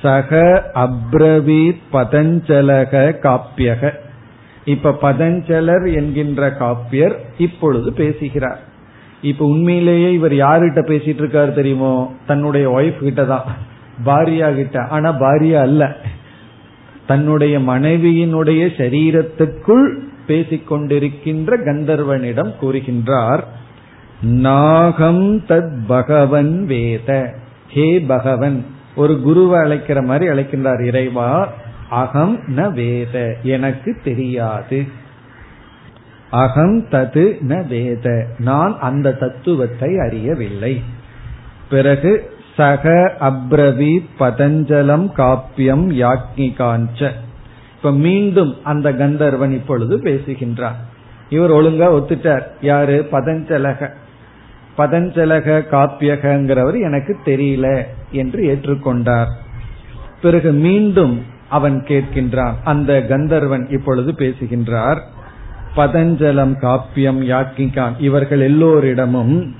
[0.01, 3.91] சக அப்ரவீத் பதஞ்சலக காப்பியக.
[4.65, 8.59] இப்ப பதஞ்சலர் என்கின்ற காப்பியர் இப்பொழுது பேசுகிறார்.
[9.21, 12.13] இப்ப உண்மையிலேயே இவர் யாருகிட்ட பேசிட்டு இருக்காரு தெரியுமோ?
[12.27, 13.43] தன்னுடைய ஒய்ஃப் கிட்ட தான்
[14.05, 14.83] பாரியா கிட்ட.
[14.83, 15.95] ஆனா பாரியா அல்ல.
[17.07, 23.43] தன்னுடைய மனைவியினுடைய சரீரத்துக்குள் பேசிக்கொண்டிருக்கின்ற கந்தர்வனிடம் கூறுகின்றார்
[24.21, 27.33] நாகம் தத் பகவன் வேத.
[27.69, 28.65] ஹே பகவன்.
[28.95, 31.49] ஒரு குருவை அழைக்கிற மாதிரி அழைக்கின்றார் இறைவா.
[31.89, 33.35] அகம் ந வேத.
[33.43, 34.85] எனக்கு தெரியாது.
[36.31, 38.25] அகம் தது ந வேத.
[38.37, 40.81] நான் அந்த தத்துவத்தை அறியவில்லை.
[41.69, 47.11] பிறகு சக அப்ரவி பதஞ்சலம் காப்பியம் யாக்னிகாஞ்ச
[47.75, 50.75] இப்ப மீண்டும் அந்த கந்தர்வன் இப்பொழுது பேசுகின்றார்.
[51.29, 52.43] இவர் ஒழுங்கா ஒத்துட்டார்.
[52.61, 53.07] யாரு?
[53.11, 53.89] பதஞ்சலக.
[54.77, 59.27] பதஞ்சலக காப்பியகங்கிறவர் எனக்கு தெரியல என்று ஏற்றுக்கொண்டார்.
[60.21, 62.51] பிறகு மீண்டும் அவன் கேட்கின்றான்.
[62.63, 65.01] அந்த கந்தர்வன் இப்பொழுது பேசுகின்றார்.
[65.75, 67.91] பதஞ்சலம் காப்பியம் யாக்கிகான்.
[67.99, 69.55] இவர்கள் எல்லோரிடமும்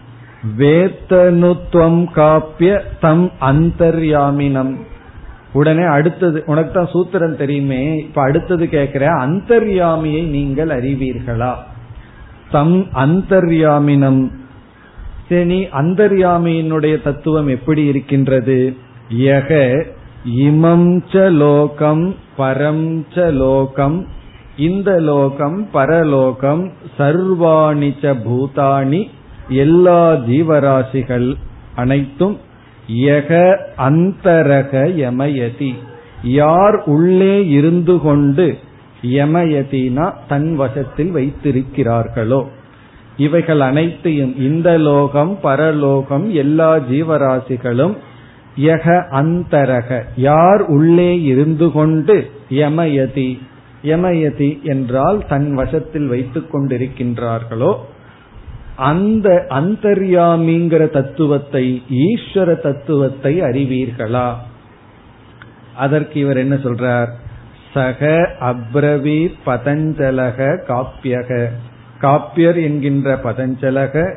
[0.58, 4.76] வேத்தனுத்துவம் காப்பிய தம் அந்தர்யாமினம்.
[5.54, 11.54] உடனே அடுத்தது உனக்கு தான் சூத்திரம் தெரியுமே இப்ப அடுத்தது கேட்கிற அந்தர்யாமியை நீங்கள் அறிவீர்களா?
[12.52, 14.32] தம் அந்தர்யாமினம்
[15.30, 18.76] சரி அந்தர்யாமியினுடைய தத்துவம் எப்படி இருக்கின்றது?
[19.18, 19.84] யக
[20.38, 24.08] இமம் ச லோகம் பரம் ச லோகம்
[24.58, 29.10] இந்த லோகம் பரலோகம் சர்வாணிச்ச பூதானி பூதாணி
[29.50, 31.36] எல்லா ஜீவராசிகள்
[31.76, 32.38] அனைத்தும்
[32.92, 35.74] யக அந்தரக யமயதி.
[36.24, 38.58] யார் உள்ளே இருந்து கொண்டு
[39.02, 42.46] யமயதினா தன் வசத்தில் வைத்திருக்கிறார்களோ?
[43.18, 47.96] இவைகள் அனைத்தையும் இந்த லோகம் பரலோகம் எல்லா ஜீவராசிகளும்
[48.58, 49.90] யக அந்தரக.
[50.16, 53.30] யார் உள்ளே இருந்து கொண்டு யமயதி
[53.84, 57.72] யமயதி என்றால் தன் வசத்தில் வைத்துக் கொண்டிருக்கின்றார்களோ
[58.76, 64.28] அந்த அந்தர்யாமிங்கிற தத்துவத்தை ஈஸ்வர தத்துவத்தை அறிவீர்களா?
[65.76, 67.10] அதற்கு இவர் என்ன சொல்றார்?
[67.74, 68.02] சக
[68.42, 71.50] அப்ரவி பதஞ்சலக காப்பியக.
[72.02, 74.16] காப்பியர் என்கின்ற பதஞ்சலக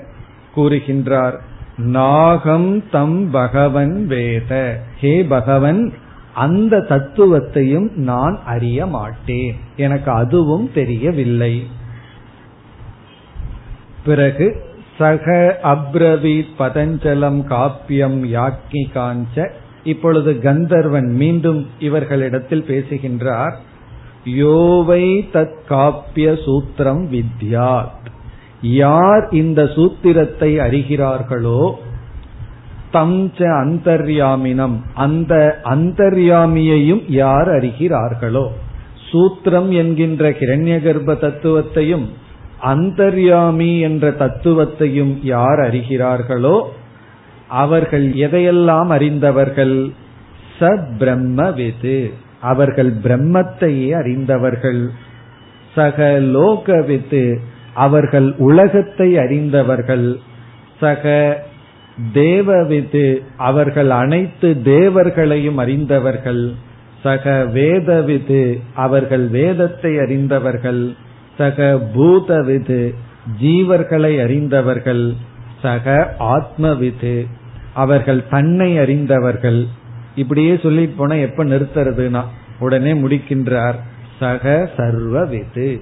[0.57, 1.39] கூறுகின்றார்
[1.77, 4.83] நாகம் தம் பகவன் வேத.
[5.01, 5.93] ஹே பகவன்
[6.35, 9.57] அந்த தத்துவத்தையும் நான் அறிய மாட்டேன்.
[9.77, 11.67] எனக்கு அதுவும் தெரியவில்லை.
[14.05, 19.51] பிறகு சக அப்ரவீத் பதஞ்சலம் காப்பியம் யாக்கி காஞ்ச
[19.85, 23.61] இப்பொழுது கந்தர்வன் மீண்டும் இவர்களிடத்தில் பேசுகின்றார்
[24.25, 28.09] யோவை தத் காப்பிய சூத்திரம் வித்யாத்.
[28.63, 31.73] யார் இந்த சூத்திரத்தை அறிகிறார்களோ
[32.93, 38.47] தம்ச அந்தர்யாமினம் அந்த அந்தர்யாமியையும் யார் அறிகிறார்களோ.
[39.11, 42.07] சூத்திரம் என்கின்ற கிரண்ய கர்ப்ப தத்துவத்தையும்
[42.63, 46.63] அந்தர்யாமி என்ற தத்துவத்தையும் யார் அறிகிறார்களோ
[47.49, 49.93] அவர்கள் எதையெல்லாம் அறிந்தவர்கள்?
[50.59, 54.91] ச பிரம்மவிது அவர்கள் பிரம்மத்தையே அறிந்தவர்கள்.
[55.75, 57.39] சக லோகவித்து
[57.75, 60.19] அவர்கள் உலகத்தை அறிந்தவர்கள்.
[60.81, 61.43] சக
[62.15, 66.53] தேவவித்து அவர்கள் அனைத்து தேவர்களையும் அறிந்தவர்கள்.
[67.03, 70.95] சக வேதவிது அவர்கள் வேதத்தை அறிந்தவர்கள்.
[71.39, 72.95] சக பூதவிது
[73.43, 75.15] ஜீவர்களை அறிந்தவர்கள்.
[75.63, 77.27] சக ஆத்மவிது
[77.75, 79.67] அவர்கள் தன்னை அறிந்தவர்கள்.
[80.15, 82.23] இப்படியே சொல்லிட்டு போனா எப்ப நிறுத்துறதுனா
[82.59, 83.75] உடனே முடிக்கின்றார்.
[84.19, 85.81] சக சர்வவிது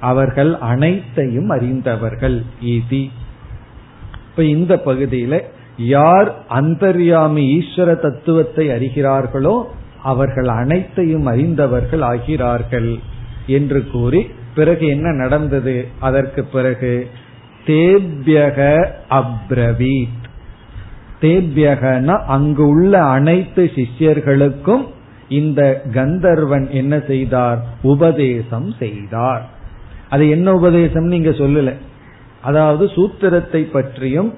[0.00, 2.42] அவர்கள் அனைத்தையும் அறிந்தவர்கள்.
[2.64, 3.10] ஈதி.
[4.30, 5.40] இப்ப இந்த பகுதியில
[5.76, 9.62] யார் அந்தர்யாமி ஈஸ்வர தத்துவத்தை அறிகிறார்களோ
[10.02, 12.98] அவர்கள் அனைத்தையும் அறிந்தவர்கள் ஆகிறார்கள்
[13.46, 15.86] என்று கூறி பிறகு என்ன நடந்தது?
[16.00, 17.08] அதற்கு பிறகு
[17.66, 20.19] தேபியக அப்ரவீத்.
[21.20, 24.86] தேபியகன அங்கு உள்ள அனைத்து சிஷ்யர்களுக்கும்
[25.28, 27.58] இந்த கந்தர்வன் என்ன செய்தார்?
[27.82, 29.48] உபதேசம் செய்தார்.
[30.08, 31.72] அது என்ன உபதேசம் நீங்க சொல்லல.
[32.42, 34.34] அதாவது சூத்திரத்தை பற்றியும்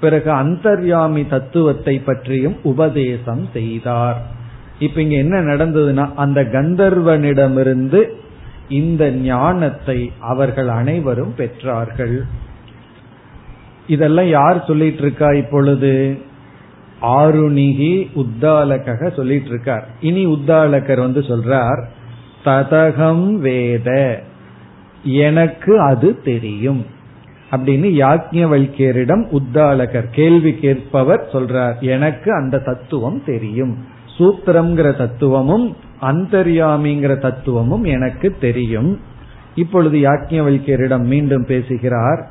[0.00, 4.20] பிறகு அந்தர்யாமி தத்துவத்தை பற்றியும் உபதேசம் செய்தார்.
[4.78, 8.00] இப்ப இங்க என்ன நடந்ததுன்னா அந்த கந்தர்வனிடமிருந்து
[8.68, 12.20] இந்த ஞானத்தை அவர்கள் அனைவரும் பெற்றார்கள்.
[13.86, 16.18] இதெல்லாம் யார் சொல்லிட்டு இருக்கா இப்பொழுது?
[17.02, 21.84] ஆருணிகி உத்தாலக சொல்லிட்டு இருக்கார் இனி உத்தாலகர் வந்து சொல்றார்
[22.44, 24.22] ததகம் வேத
[25.02, 26.86] எனக்கு அது தெரியும்.
[27.50, 33.78] அப்படின்னு யாக்ஞவல்யரிடம் உத்தாலகர் கேள்வி கேட்பவர் சொல்றார் எனக்கு அந்த தத்துவம் தெரியும்.
[34.18, 39.00] சூத்திரம்ங்கிற தத்துவமும் அந்தர்யாமிங்கிற தத்துவமும் எனக்கு தெரியும்.
[39.54, 42.30] இப்பொழுது யாக்ஞவல்யரிடம் மீண்டும் பேசுகிறார்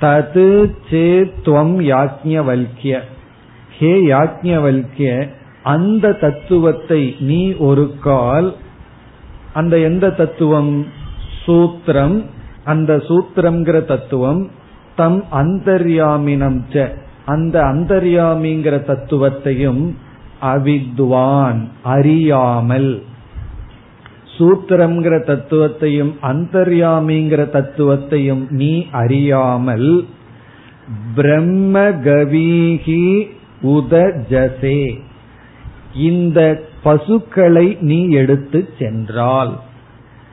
[0.00, 3.00] தது சே துவம் யாக்ஞவல்கிய
[3.78, 5.28] ஹே யாக்ஞவல்கிய
[5.62, 8.54] அந்த தத்துவத்தை நீ ஒரு கால்
[9.52, 10.86] அந்த எந்த தத்துவம்?
[11.46, 12.24] சூத்திரம்.
[12.64, 14.50] அந்த சூத்திரம்ங்கிற தத்துவம்
[14.96, 16.94] தம் அந்தர்யாமினம் ச.
[17.26, 19.94] அந்த அந்தர்யாமிங்கிற தத்துவத்தையும்
[20.42, 23.02] அவித்வான் அறியாமல்.
[24.40, 29.90] சூத்திரம்ங்கிற தத்துவத்தையும் அந்தர்யாமிங்கிற தத்துவத்தையும் நீ அறியாமல்
[31.14, 33.04] பிரம்ம கவீகி
[33.62, 34.82] உதஜசே.
[35.94, 36.40] இந்த
[36.82, 39.52] பசுக்களை நீ எடுத்து சென்றால்.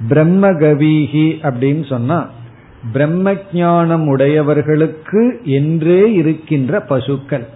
[0.10, 2.20] பிரம்மகவீகி அப்படின்னு சொன்னா
[2.94, 7.48] பிரம்ம ஞானம் உடையவர்களுக்கு என்றே இருக்கின்ற பசுக்கள்.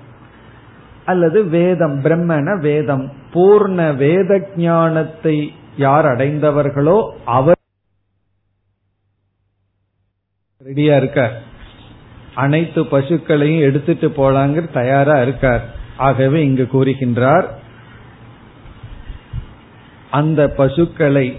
[1.05, 5.37] அல்லது வேதம் பிரம்மன வேதம் பூர்ண வேத ஞானத்தை
[5.77, 7.55] யார் அடைந்தவர்களோ அவர்
[10.65, 11.41] ரெடியா இருக்கார்.
[12.35, 15.63] அனைத்து பசுக்களையும் எடுத்துட்டு போலாங்கிற தயாரா இருக்கார்.
[15.97, 17.45] ஆகவே இங்கு கூறுகின்றார்
[20.11, 21.37] அந்த பசுக்களை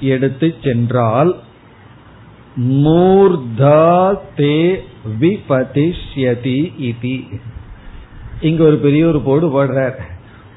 [0.00, 1.36] எடுத்து சென்றால்
[2.56, 4.80] மூர்தா தே
[5.20, 7.40] விபதிஷ்யதி இதி.
[8.40, 9.94] இங்க ஒரு பெரிய ஒரு போடு போடுறார்.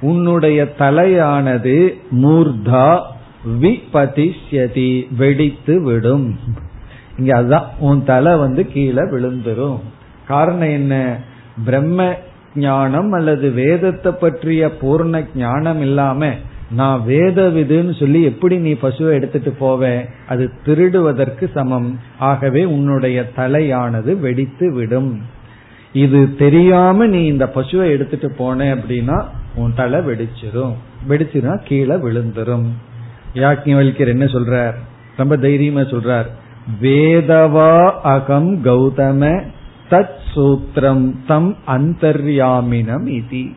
[0.01, 3.13] உன்னுடைய தலையானது மூர்தா
[3.45, 6.39] விபதிஷ்யதி வெடித்து விடும்.
[7.17, 9.79] இங்க அதுதான் உன் தலை வந்து கீழே விழுந்துரும்.
[10.27, 11.17] காரணம் என்ன?
[11.65, 12.13] பிரம்ம
[12.55, 16.29] ஞானம் அல்லது வேதத்தை பற்றிய பூர்ண ஞானம் இல்லாம
[16.71, 20.05] நான் வேத விதுன்னு சொல்லி எப்படி நீ பசுவை எடுத்துட்டு போவ?
[20.27, 21.99] அது திருடுவதற்கு சமம்.
[22.19, 25.21] ஆகவே உன்னுடைய தலையானது வெடித்து விடும்.
[25.93, 30.73] இது தெரியாம நீ இந்த பசுவை எடுத்துட்டு போன அப்படின்னா உன் தலை வெடிச்சிரும்.
[31.09, 32.65] வெடிச்சிருந்தா கீழே விழுந்துரும்.
[33.35, 34.73] யாக்ஞவல்யர் என்ன சொல்றார்?
[35.17, 36.25] ரொம்ப தைரியமா சொல்றார்.
[36.81, 39.41] வேதவா அகம் கௌதம
[39.89, 43.55] தத் சூத்திரம் தம் அந்தர்யாமினம் இதி.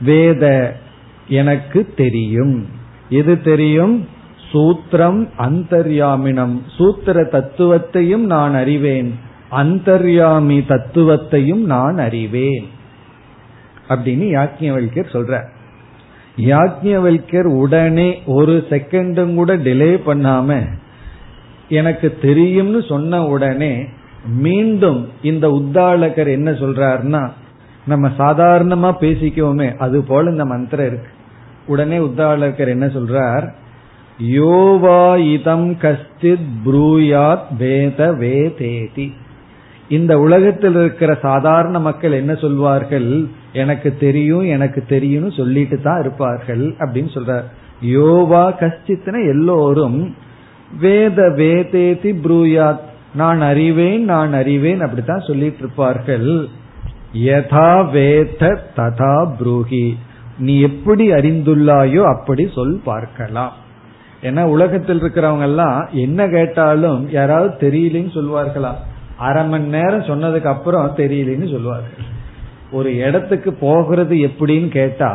[0.00, 0.76] வேத
[1.28, 2.66] எனக்கு தெரியும்.
[3.08, 4.08] எது தெரியும்?
[4.52, 6.60] சூத்திரம் அந்தர்யாமினம்.
[6.76, 9.18] சூத்திர தத்துவத்தையும் நான் அறிவேன்.
[9.50, 12.68] அந்தர்யாமி தத்துவத்தையும் நான் அறிவேன்.
[13.88, 15.52] அப்படின்னு யாக்கியவல்யர் சொல்ற
[16.36, 20.66] யாக்ஞவல்யர் உடனே ஒரு செகண்டும் கூட டிலே பண்ணாம
[21.68, 23.84] எனக்கு தெரியும்னு சொன்ன உடனே
[24.26, 27.30] மீண்டும் இந்த உத்தாளகர் என்ன சொல்றாருன்னா
[27.86, 31.08] நம்ம சாதாரணமா பேசிக்கோமே அது போல இந்த மந்திரம் இருக்கு.
[31.66, 33.52] உடனே உத்தாளகர் என்ன சொல்றார்?
[34.22, 39.12] யோவா இதம் கஸ்தித் ப்ரூயாத் வேத வேதேதி.
[39.88, 43.28] இந்த உலகத்தில் இருக்கிற சாதாரண மக்கள் என்ன சொல்வார்கள்?
[43.62, 47.46] எனக்கு தெரியும் எனக்கு தெரியும்னு சொல்லிட்டு தான் இருப்பார்கள் அப்படின்னு சொல்றார்.
[47.94, 49.98] யோவா கஷ்டித்ன எல்லோரும்
[50.80, 52.84] வேத வேதேதி ப்ரூயாத்
[53.20, 56.30] நான் அறிவேன் நான் அறிவேன் அப்படித்தான் சொல்லிட்டு இருப்பார்கள்.
[57.26, 58.42] யதா வேத
[58.78, 59.86] ததா ப்ரூஹி
[60.38, 63.52] நீ எப்படி அறிந்துள்ளாயோ அப்படி சொல் பார்க்கலாம்.
[64.28, 68.72] ஏன்னா உலகத்தில் இருக்கிறவங்க எல்லாம் என்ன கேட்டாலும் யாராவது தெரியலன்னு சொல்வார்களா?
[69.26, 72.12] அரை மணி நேரம் சொன்னதுக்கு அப்புறம் தெரியலன்னு சொல்லுவார்கள்
[72.74, 75.12] ஒரு இடத்துக்கு போகிறது எப்படின்னு கேட்டா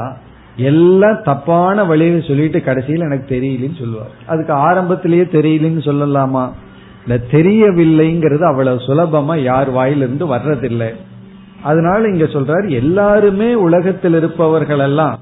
[0.69, 4.15] எல்லாம் தப்பான வழியில சொல்லிட்டு கடைசியில் எனக்கு தெரியலன்னு சொல்லுவார்.
[4.27, 6.43] அதுக்கு ஆரம்பத்திலேயே தெரியலன்னு சொல்லலாமா?
[7.03, 10.89] இந்த தெரியவில்லைங்கிறது அவ்வளவு சுலபமா யார் வாயிலிருந்து வர்றதில்லை.
[11.63, 15.15] அதனால இங்க சொல்றார் எல்லாருமே உலகத்தில் இருப்பவர்கள் எல்லாம்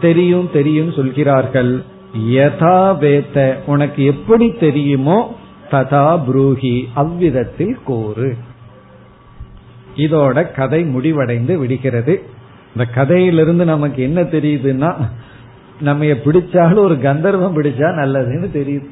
[0.00, 1.72] தெரியும் தெரியும் சொல்கிறார்கள்.
[2.34, 5.18] யதாவேத்த உனக்கு எப்படி தெரியுமோ
[5.70, 8.28] ததா புரூகி அவ்விதத்தில் கூறு
[10.04, 12.14] இதோட கதை முடிவடைந்து விடுகிறது.
[12.72, 14.90] இந்த கதையிலிருந்து நமக்கு என்ன தெரியுதுன்னா
[15.80, 18.88] நம்ம பிடிச்சாலும் ஒரு கந்தர்வம் பிடிச்சா நல்லதுன்னு தெரியுது.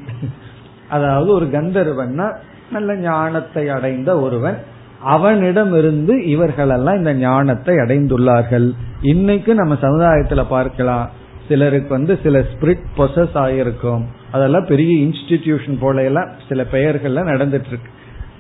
[0.88, 2.26] அதாவது ஒரு கந்தர்வன்னா
[2.72, 4.58] நல்ல ஞானத்தை அடைந்த ஒருவன்
[5.02, 8.66] அவனிடம் இருந்து இவர்களெல்லாம் இந்த ஞானத்தை அடைந்துள்ளார்கள்.
[9.02, 11.10] இன்னைக்கு நம்ம சமுதாயத்துல பார்க்கலாம்.
[11.48, 14.02] சிலருக்கு வந்து சில ஸ்பிரிட் பொசஸ் ஆயிருக்கும்.
[14.30, 17.90] அதெல்லாம் பெரிய இன்ஸ்டிடியூஷன் போல எல்லாம் சில பெயர்கள்லாம் நடந்துட்டு இருக்கு.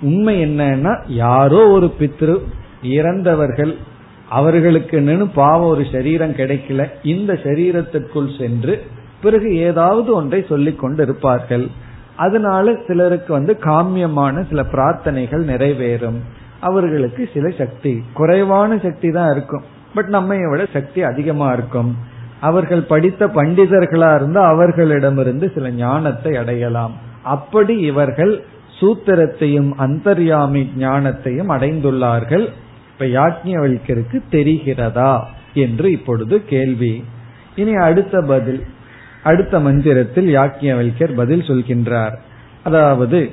[0.00, 2.38] உண்மை என்னன்னா யாரோ ஒரு பித்ரு
[2.82, 3.76] இறந்தவர்கள்
[4.28, 8.82] அவர்களுக்கு நின்று பாவம் ஒரு சரீரம் கிடைக்கல இந்த சரீரத்திற்குள் சென்று
[9.22, 11.68] பிறகு ஏதாவது ஒன்றை சொல்லிக் கொண்டு இருப்பார்கள்
[12.16, 16.18] அதனால சிலருக்கு வந்து காமியமான சில பிரார்த்தனைகள் நிறைவேறும்.
[16.60, 19.62] அவர்களுக்கு சில சக்தி குறைவான சக்தி தான் இருக்கும்.
[19.94, 21.96] பட் நம்மை விட சக்தி அதிகமா இருக்கும்.
[22.40, 26.92] அவர்கள் படித்த பண்டிதர்களா இருந்தா அவர்களிடமிருந்து சில ஞானத்தை அடையலாம்.
[27.22, 28.44] அப்படி இவர்கள்
[28.80, 32.48] சூத்திரத்தையும் அந்தர்யாமி ஞானத்தையும் அடைந்துள்ளார்கள்.
[32.92, 35.24] இப்ப யாக்ஞவல்யருக்கு தெரிகிறதா
[35.54, 37.04] என்று இப்பொழுது கேள்வி.
[37.56, 38.66] இனி அடுத்த பதில்
[39.22, 42.16] அடுத்த மந்திரத்தில் யாக்ஞவல்யர் பதில் சொல்கின்றார்.
[42.64, 43.30] அதாவது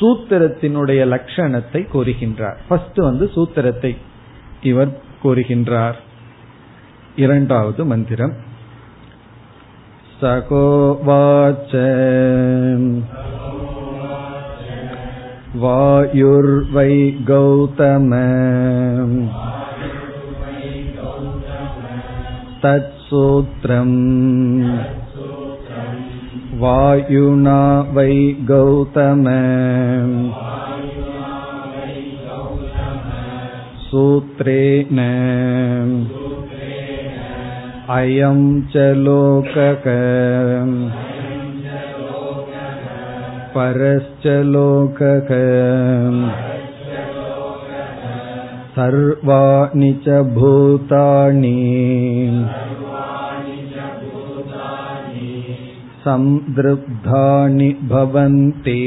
[0.00, 2.56] சூத்திரத்தினுடைய லட்சணத்தை கூறுகின்றார்.
[2.68, 3.96] ஃபர்ஸ்ட் வந்து சூத்திரத்தை
[4.62, 5.94] இவர் கூறுகின்றார்.
[7.16, 8.43] இரண்டாவது மந்திரம்.
[10.21, 11.73] सकोवाच
[15.61, 16.95] वायुर्वै
[17.29, 18.09] गौतम
[22.63, 23.97] तत्सूत्रम्
[26.61, 27.59] वायुना
[27.95, 28.15] वै
[28.47, 29.25] गौतम
[33.85, 34.99] सूत्रेण
[37.95, 38.41] अयं
[38.73, 39.85] च लोकक
[43.55, 45.31] परश्च लोकक
[48.75, 51.55] सर्वाणि च भूतानि
[56.03, 58.79] सन्दृग्धानि भवन्ति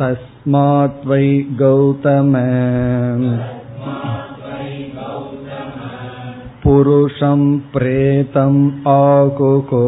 [0.00, 1.26] तस्मात् वै
[1.62, 2.36] गौतम
[6.68, 7.40] पुरुषं
[7.72, 9.84] प्रेतम् आकुको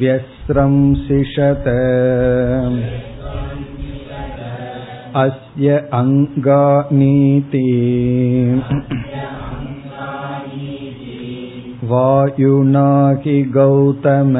[0.00, 1.68] व्यस्रंसिषत
[5.16, 7.64] अस्य अङ्गानीति
[11.90, 12.88] वायुना
[13.24, 14.34] हि गौतम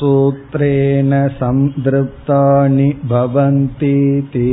[0.00, 1.10] सूत्रेण
[1.40, 4.46] सन्दृप्तानि भवन्तीति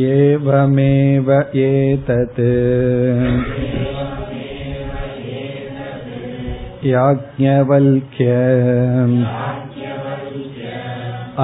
[0.00, 1.30] एवमेव
[1.66, 2.40] एतत्
[6.86, 8.30] याज्ञवल्क्य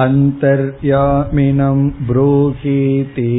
[0.05, 3.29] अन्तर्यामिनं ब्रूहीति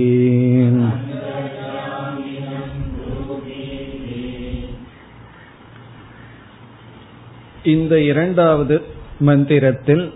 [7.65, 8.81] இந்த இரண்டாவது
[9.19, 10.13] மந்திரத்தில்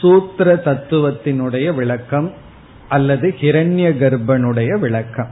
[0.00, 2.32] சூத்திர தத்துவத்தினுடைய விளக்கம்
[2.88, 5.30] அல்லது ஹிரண்ய கர்ப்பனுடைய விளக்கம்.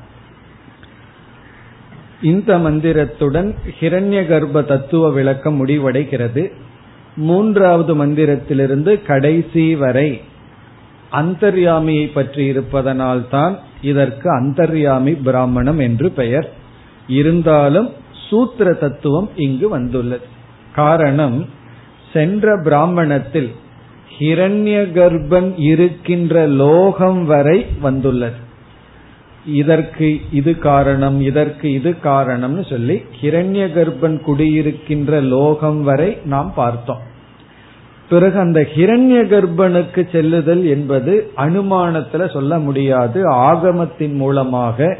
[2.22, 6.52] இந்த மந்திரத்துடன் ஹிரண்ய கர்ப்ப தத்துவ விளக்கம் முடிவடைகிறது.
[7.16, 10.20] மூன்றாவது மந்திரத்திலிருந்து கடைசி வரை
[11.12, 16.52] அந்தர்யாமியை பற்றி இருப்பதனால்தான் இதற்கு அந்தர்யாமி பிராமணம் என்று பெயர்.
[17.08, 17.92] இருந்தாலும்
[18.30, 20.36] சூத்திர தத்துவம் இங்கு வந்துள்ளது.
[20.74, 21.46] காரணம்
[22.12, 23.52] சென்ற பிராமணத்தில்
[24.18, 28.46] ஹிரண்ய கர்ப்பன் இருக்கின்ற லோகம் வரை வந்துள்ளது.
[29.46, 37.00] இதற்கு இது காரணம் இதற்கு இது காரணம்னு சொல்லி ஹிரண்ய கர்ப்பன் குடியிருக்கின்ற லோகம் வரை நாம் பார்த்தோம்.
[38.08, 43.32] பிறகு அந்த ஹிரண்ய கர்ப்பனுக்கு செல்லுதல் என்பது அனுமானத்துல சொல்ல முடியாது.
[43.32, 44.98] ஆகமத்தின் மூலமாக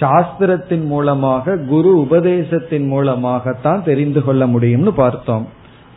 [0.00, 5.48] சாஸ்திரத்தின் மூலமாக குரு உபதேசத்தின் மூலமாகத்தான் தெரிந்து கொள்ள முடியும்னு பார்த்தோம்.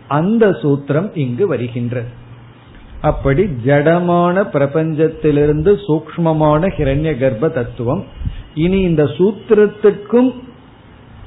[0.08, 2.08] அந்த சூத்திரம் இங்கு வருகின்றது.
[3.02, 8.04] அப்படி ஜடமான பிரபஞ்சத்திலிருந்து சூக்மமான ஹிரண்ய கர்ப்ப தத்துவம்
[8.56, 10.34] இனி இந்த சூத்திரத்துக்கும்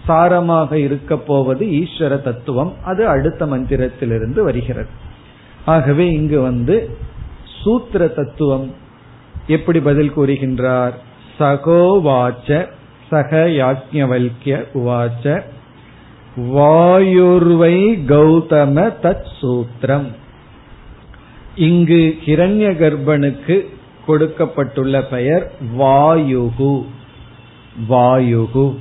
[0.09, 2.73] சாரமாக இருக்க போவது ஈஸ்வர தத்துவம்.
[2.85, 4.89] அது அடுத்த மந்திரத்திலிருந்து வருகிறது.
[5.65, 6.97] ஆகவே இங்கு வந்து
[7.63, 8.75] சூத்திர தத்துவம்
[9.47, 10.93] எப்படி பதில் கூறுகின்றார்?
[11.41, 12.69] சகோவாச்ச
[13.11, 15.43] சக யாஜ்ஞவல்கிய உவாச்ச.
[16.37, 20.07] வாயுர்வை கௌதம தத் சூத்திரம்.
[21.57, 23.67] இங்கு ஹிரண்ய கர்ப்பனுக்கு
[24.07, 26.85] கொடுக்கப்பட்டுள்ள பெயர் வாயுகு.
[27.89, 28.77] வாயுகு.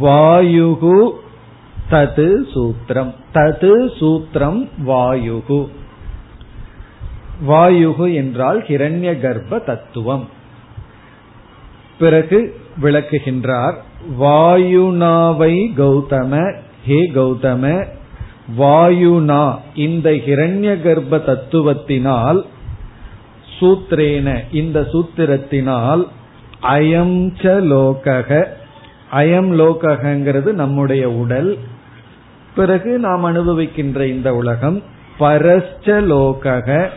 [0.00, 1.10] வாயுகு
[1.90, 3.14] தது சூத்திரம்.
[3.34, 5.68] தது சூத்திரம் வாயுகு.
[7.48, 10.33] வாயுகு என்றால் ஹிரண்ய கர்ப்ப தத்துவம்.
[11.98, 13.74] பிறகு விளக்குகின்றார்
[14.20, 17.86] வாயுனாவை கௌதம ஹே கௌதம
[18.58, 22.42] வாயுனா இந்த ஹிரண்ய கர்ப்ப தத்துவத்தினால்
[23.60, 26.06] சூத்திரேன இந்த சூத்திரத்தினால்
[26.62, 28.44] அயம் ச லோகக.
[29.12, 31.58] அயம் லோகங்கிறது நம்முடைய உடல்.
[32.56, 34.82] பிறகு நாம் அனுபவிக்கின்ற இந்த உலகம்
[35.20, 36.88] பரஸ்ச லோகக.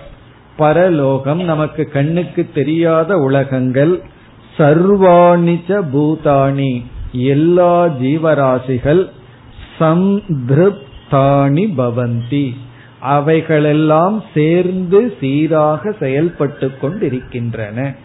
[0.57, 4.01] பரலோகம் நமக்கு கண்ணுக்கு தெரியாத உலகங்கள்.
[4.57, 9.09] சர்வாணிச்ச பூதானி எல்லா ஜீவராசிகள்
[9.79, 12.55] சந்திருப்தானி பவந்தி.
[12.99, 17.95] அவைகளெல்லாம் சேர்ந்து சீராக செயல்பட்டு கொண்டிருக்கின்றன.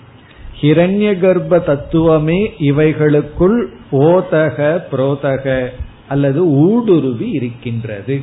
[0.60, 5.68] ஹிரண்ய கர்ப்ப தத்துவமே இவைகளுக்குள் ஓதக புரோதக
[6.08, 8.20] அல்லது ஊடுருவி இருக்கின்றது.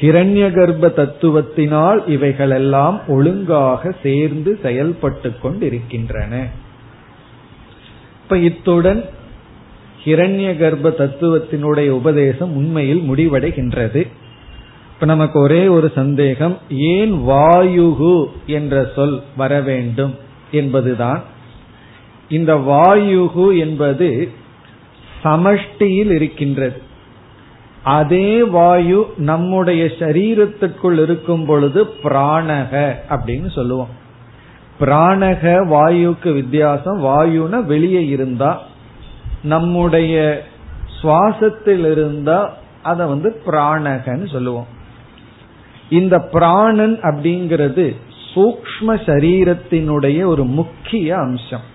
[0.00, 6.48] ஹிரண்ய கர்ப்ப தத்துவத்தினால் இவைகளெல்லாம் ஒழுங்காக சேர்ந்து செயல்பட்டு கொண்டிருக்கின்றன.
[8.28, 9.04] இப்ப இத்துடன்
[10.04, 14.08] ஹிரண்ய கர்ப்ப தத்துவத்தினுடைய உபதேசம் உண்மையில் முடிவடைகின்றது.
[14.94, 20.14] இப்ப நமக்கு ஒரே ஒரு சந்தேகம் ஏன் வாயுகு என்ற சொல் வர வேண்டும்
[20.50, 21.22] என்பதுதான்.
[22.28, 24.30] இந்த வாயுகு என்பது
[25.24, 26.82] சமஷ்டியில் இருக்கின்றது.
[27.82, 34.06] அதே வாயு நம்முடைய சரீரத்திற்குள் இருக்கும் பொழுது பிராணக அப்படின்னு சொல்லுவோம்.
[34.80, 35.42] பிராணக
[35.74, 38.60] வாயுக்கு வித்தியாசம் வாயுன வெளியே இருந்தா
[39.42, 40.42] நம்முடைய
[41.02, 44.66] சுவாசத்தில் இருந்தா அத வந்து பிராணகன்னு சொல்லுவோம்.
[45.88, 47.96] இந்த பிராணன் அப்படிங்கிறது
[48.34, 51.66] சூக்ம சரீரத்தினுடைய ஒரு முக்கிய அம்சம்.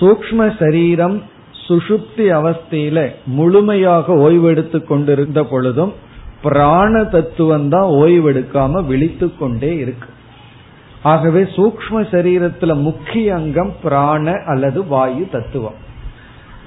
[0.00, 1.22] சூக்ம சரீரம்
[1.68, 5.92] சுஷுப்தி அவஸ்தையில முழுமையாக ஓய்வெடுத்து கொண்டிருந்த பொழுதும்
[6.42, 10.08] பிராண தத்துவம் தான் ஓய்வெடுக்காம விழித்து கொண்டே இருக்கு.
[11.06, 15.84] ஆகவே சூக்ம சரீரத்துல முக்கிய அங்கம் பிராண அல்லது வாயு தத்துவம்.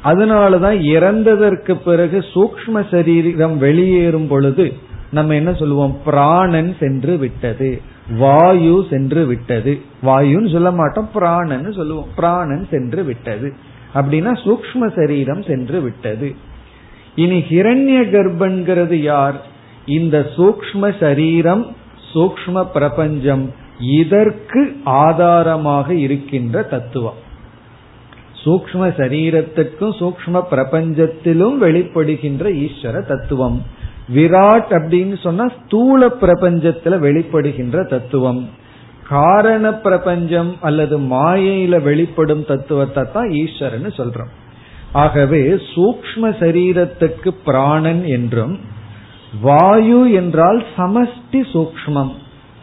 [0.03, 4.73] அதனாலதான் இறந்ததற்கு பிறகு சூக்ம சரீரம் வெளியேறும் பொழுது
[5.11, 5.97] நம்ம என்ன சொல்லுவோம்?
[6.05, 7.81] பிராணன் சென்று விட்டது.
[8.17, 9.81] வாயு சென்று விட்டது.
[10.03, 12.07] வாயுன்னு சொல்ல மாட்டோம் பிராணன் சொல்லுவோம்.
[12.15, 13.53] பிராணன் சென்று விட்டது.
[13.95, 16.35] அப்படின்னா சூக்ம சரீரம் சென்று விட்டது.
[17.15, 19.41] இனி ஹிரண்ய கர்ப்பன்கிறது யார்?
[19.85, 21.75] இந்த சூக்ம சரீரம்
[22.13, 23.53] சூக்ம பிரபஞ்சம்.
[23.79, 27.27] இதற்கு ஆதாரமாக இருக்கின்ற தத்துவம்.
[28.45, 33.63] சூக்ம சரீரத்துக்கும் சூக்ம பிரபஞ்சத்திலும் வெளிப்படுகின்ற ஈஸ்வர தத்துவம்.
[34.15, 38.49] விராட் அப்படின்னு சொன்னா ஸ்தூல பிரபஞ்சத்துல வெளிப்படுகின்ற தத்துவம்.
[39.09, 44.33] காரண பிரபஞ்சம் அல்லது மாயையில வெளிப்படும் தத்துவத்தை தான் ஈஸ்வரன் சொல்றோம்.
[44.91, 48.59] ஆகவே சூக்ம சரீரத்துக்கு பிராணன் என்றும்
[49.41, 52.11] வாயு என்றால் சமஷ்டி சூக்மம்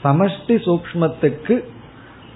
[0.07, 1.65] சமஷ்டி சூக்மத்துக்கு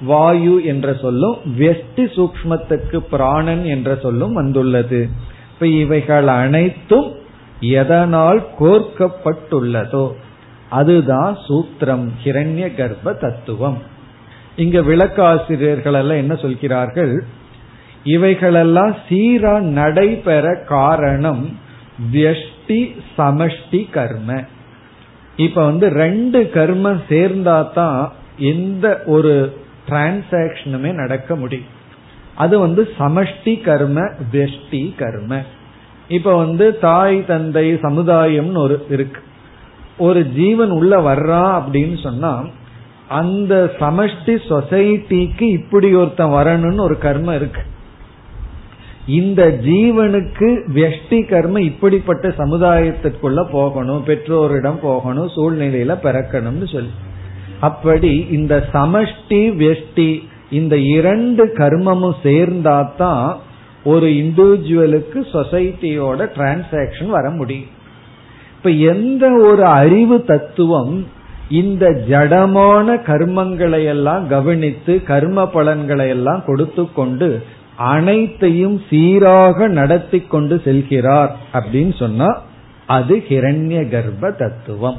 [0.06, 5.08] வாயு என்ற சொல்லும் வெஷ்டி சூக்மத்துக்கு பிராணன் என்ற சொல்லும் வந்துள்ளது.
[5.52, 7.08] இப்ப இவைகள் அனைத்தும்
[7.60, 10.12] எதனால் கோர்க்கப்பட்டுள்ளதோ
[10.68, 13.78] அதுதான் சூத்திரம் ஹிரண்ய கர்ப்ப தத்துவம்.
[14.56, 17.24] இங்க விளக்காசிரியர்கள் எல்லாம் என்ன சொல்கிறார்கள்?
[18.04, 21.58] இவைகளெல்லாம் சீரா நடைபெற காரணம்
[22.12, 22.80] வியஷ்டி
[23.18, 24.44] சமஷ்டி கர்ம.
[25.40, 27.98] இப்ப வந்து ரெண்டு கர்மம் சேர்ந்தா தான்
[28.52, 29.34] எந்த ஒரு
[29.88, 31.70] டிரான்சாக்சனுமே நடக்க முடியும்.
[32.34, 34.00] அது வந்து சமஷ்டி கர்ம
[34.32, 35.32] வெஷ்டி கர்ம.
[36.08, 39.20] இப்ப வந்து தாய் தந்தை சமுதாயம்னு ஒரு இருக்கு.
[39.98, 42.32] ஒரு ஜீவன் உள்ள வர்றான் அப்படின்னு சொன்னா
[43.08, 47.62] அந்த சமஷ்டி சொசைட்டிக்கு இப்படி ஒருத்தன் வரணும்னு ஒரு கர்மம் இருக்கு.
[49.10, 56.94] இந்த ஜீவனுக்கு வெஷ்டி கர்ம இப்படிப்பட்ட சமுதாயத்திற்குள்ள போகணும் பெற்றோரிடம் போகணும் சூழ்நிலையில பிறக்கணும்னு சொல்லி.
[57.60, 60.08] அப்படி இந்த சமஷ்டி வெஷ்டி
[60.50, 63.36] இந்த இரண்டு கர்மமும் சேர்ந்தாதான்
[63.84, 67.70] ஒரு இண்டிவிஜுவலுக்கு சொசைட்டியோட டிரான்சாக்சன் வர முடியும்.
[68.56, 71.06] இப்ப எந்த ஒரு அறிவு தத்துவம்
[71.50, 77.42] இந்த ஜடமான கர்மங்களை எல்லாம் கவனித்து கர்ம பலன்களை எல்லாம் கொடுத்து கொண்டு
[77.80, 82.42] அனைத்தையும் சீராக நடத்தி கொண்டு செல்கிறார் அப்படின்னு சொன்னா
[82.86, 84.98] அது ஹிரண்ய கர்ப்ப தத்துவம்.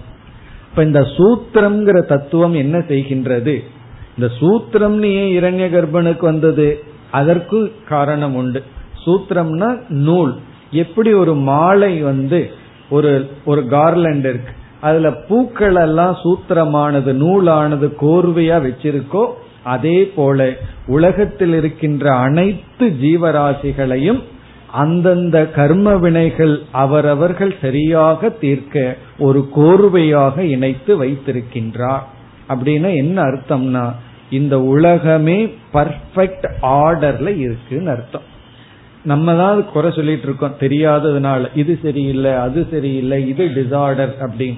[0.70, 3.56] இப்ப இந்த சூத்திரம்ங்கிற தத்துவம் என்ன செய்கின்றது?
[4.18, 6.84] இந்த சூத்திரம்னு ஏன் இரண்ய கர்ப்பனுக்கு வந்தது?
[7.12, 8.64] அதற்கு காரணம் உண்டு.
[9.06, 10.36] சூத்திரம்னா நூல்.
[10.72, 12.52] எப்படி ஒரு மாலை வந்து
[12.90, 19.26] ஒரு ஒரு கார்லண்ட் இருக்கு அதுல பூக்கள் எல்லாம் சூத்திரமானது நூலானது கோர்வையா வச்சிருக்கோ
[19.64, 20.54] அதே போல
[20.88, 24.22] உலகத்தில் இருக்கின்ற அனைத்து ஜீவராசிகளையும்
[24.72, 32.02] அந்தந்த கர்ம வினைகள் அவரவர்கள் சரியாக தீர்க்க ஒரு கோர்வையாக இணைத்து வைத்திருக்கின்றார்.
[32.50, 33.94] அப்படின்னா என்ன அர்த்தம்னா
[34.30, 38.22] இந்த உலகமே பர்ஃபெக்ட் ஆர்டர்ல இருக்குன்னு அர்த்தம்.
[39.04, 40.56] நம்ம தான் குறை சொல்லிட்டு இருக்கோம்.
[40.60, 44.58] தெரியாததுனால இது சரியில்லை அது சரியில்லை இது டிசார்டர் அப்படின்னு.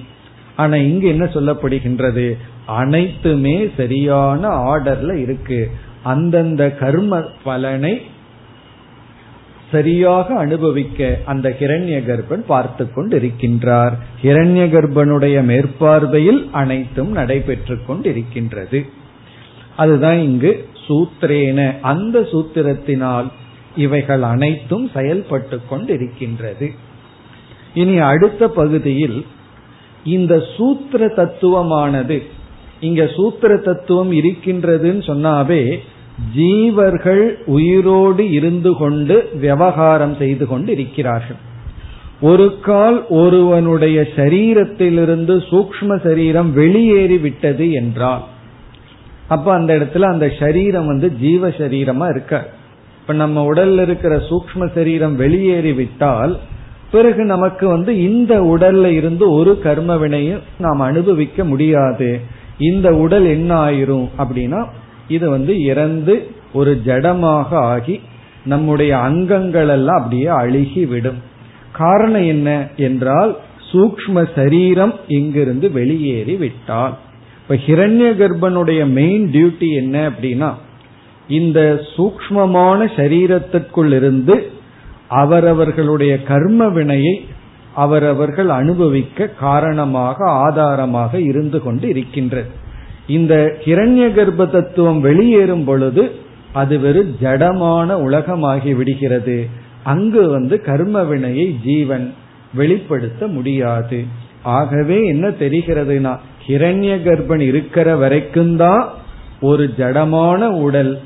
[0.56, 2.36] ஆனா இங்க என்ன சொல்லப்படுகின்றது?
[2.66, 5.70] அனைத்துமே சரியான ஆர்டர்ல இருக்கு.
[6.02, 8.02] அந்தந்த கர்ம பலனை
[9.70, 13.92] சரியாக அனுபவிக்க அந்த ஹிரண்ய கர்ப்பன் பார்த்து கொண்டிருக்கின்றார்.
[14.22, 18.86] ஹிரண்ய கர்ப்பனுடைய மேற்பார்வையில் அனைத்தும் நடைபெற்று கொண்டிருக்கின்றது.
[19.76, 21.80] அதுதான் இங்கு சூத்திரேன.
[21.80, 23.28] அந்த சூத்திரத்தினால்
[23.76, 26.74] இவைகள் அனைத்தும் செயல்பட்டு கொண்டிருக்கின்றது.
[27.74, 29.26] இனி அடுத்த பகுதியில்
[30.04, 32.22] இந்த சூத்திர தத்துவமானது
[32.84, 35.62] இங்க சூத்திர தத்துவம் இருக்கின்றதுன்னு சொன்னாவே
[36.36, 41.40] ஜீவர்கள் உயிரோடு இருந்து கொண்டு விவகாரம் செய்து கொண்டு இருக்கிறார்கள்.
[42.20, 48.24] ஒரு கால் ஒருவனுடைய சரீரத்திலிருந்து சூக்ம சரீரம் வெளியேறி விட்டது என்றால்
[49.28, 52.34] அப்ப அந்த இடத்துல அந்த சரீரம் வந்து ஜீவ சரீரமா இருக்க
[53.00, 56.34] இப்ப நம்ம உடல்ல இருக்கிற சூக்ம சரீரம் வெளியேறி விட்டால்
[56.90, 62.10] பிறகு நமக்கு வந்து இந்த உடல்ல இருந்து ஒரு கர்ம வினையும் நாம் அனுபவிக்க முடியாது.
[62.58, 64.66] இந்த உடல் என்ன ஆயிரும் அப்படின்னா
[65.08, 68.00] இது வந்து இறந்து ஒரு ஜடமாக ஆகி
[68.44, 71.16] நம்முடைய அங்கங்கள் எல்லாம் அப்படியே அழுகி விடும்.
[71.72, 73.36] காரணம் என்ன என்றால்
[73.72, 76.96] சூக்ம சரீரம் இங்கிருந்து வெளியேறி விட்டால்.
[77.42, 80.52] இப்ப ஹிரண்ய கர்ப்பனுடைய மெயின் டியூட்டி என்ன அப்படின்னா
[81.28, 84.50] இந்த சூக்மமான சரீரத்திற்குள் இருந்து
[85.08, 87.26] அவரவர்களுடைய கர்ம வினையை
[87.74, 92.50] அவரவர்கள் அனுபவிக்க காரணமாக ஆதாரமாக இருந்து கொண்டு இருக்கின்றது.
[93.06, 96.04] இந்த ஹிரண்ய கர்ப்ப தத்துவம் வெளியேறும் பொழுது
[96.52, 99.46] அது வெறும் ஜடமான உலகமாகி விடுகிறது.
[99.82, 102.14] அங்கு வந்து கர்ம வினையை ஜீவன்
[102.54, 104.04] வெளிப்படுத்த முடியாது.
[104.42, 106.12] ஆகவே என்ன தெரிகிறதுனா
[106.46, 108.88] ஹிரண்ய கர்ப்பன் இருக்கிற வரைக்கும் தான்
[109.40, 111.00] ஒரு ஜடமான உடல்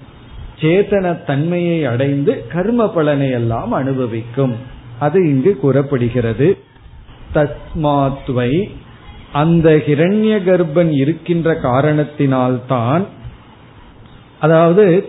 [0.60, 4.56] சேதன தன்மையை அடைந்து கர்ம பலனை எல்லாம் அனுபவிக்கும்.
[4.98, 6.58] அது இங்கு கூறப்படுகிறது.
[7.34, 8.50] தஸ்மாத்வை
[9.32, 13.04] அந்த ஹிரண்ய கர்ப்பன் இருக்கின்ற காரணத்தினால்தான்
[14.40, 15.08] அதாவது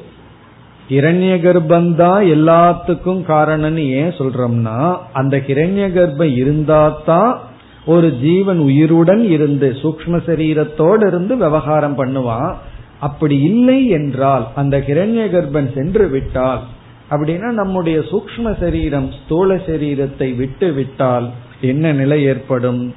[0.89, 7.37] இரண்ய கர்ப்பந்தான் எல்லாத்துக்கும் காரணம்னு ஏன் சொல்றோம்னா அந்த கிரண்ய கர்ப்பம் இருந்தாதான்
[7.85, 12.55] ஒரு ஜீவன் உயிருடன் இருந்து சூக்ம சரீரத்தோடு இருந்து விவகாரம் பண்ணுவான்.
[12.99, 16.61] அப்படி இல்லை என்றால் அந்த கிரண்ய கர்ப்பன் சென்று விட்டால்
[17.09, 21.29] அப்படின்னா நம்முடைய சூக்ம சரீரம் ஸ்தூல சரீரத்தை விட்டு விட்டால்
[21.61, 22.95] என்ன நிலை ஏற்படும்?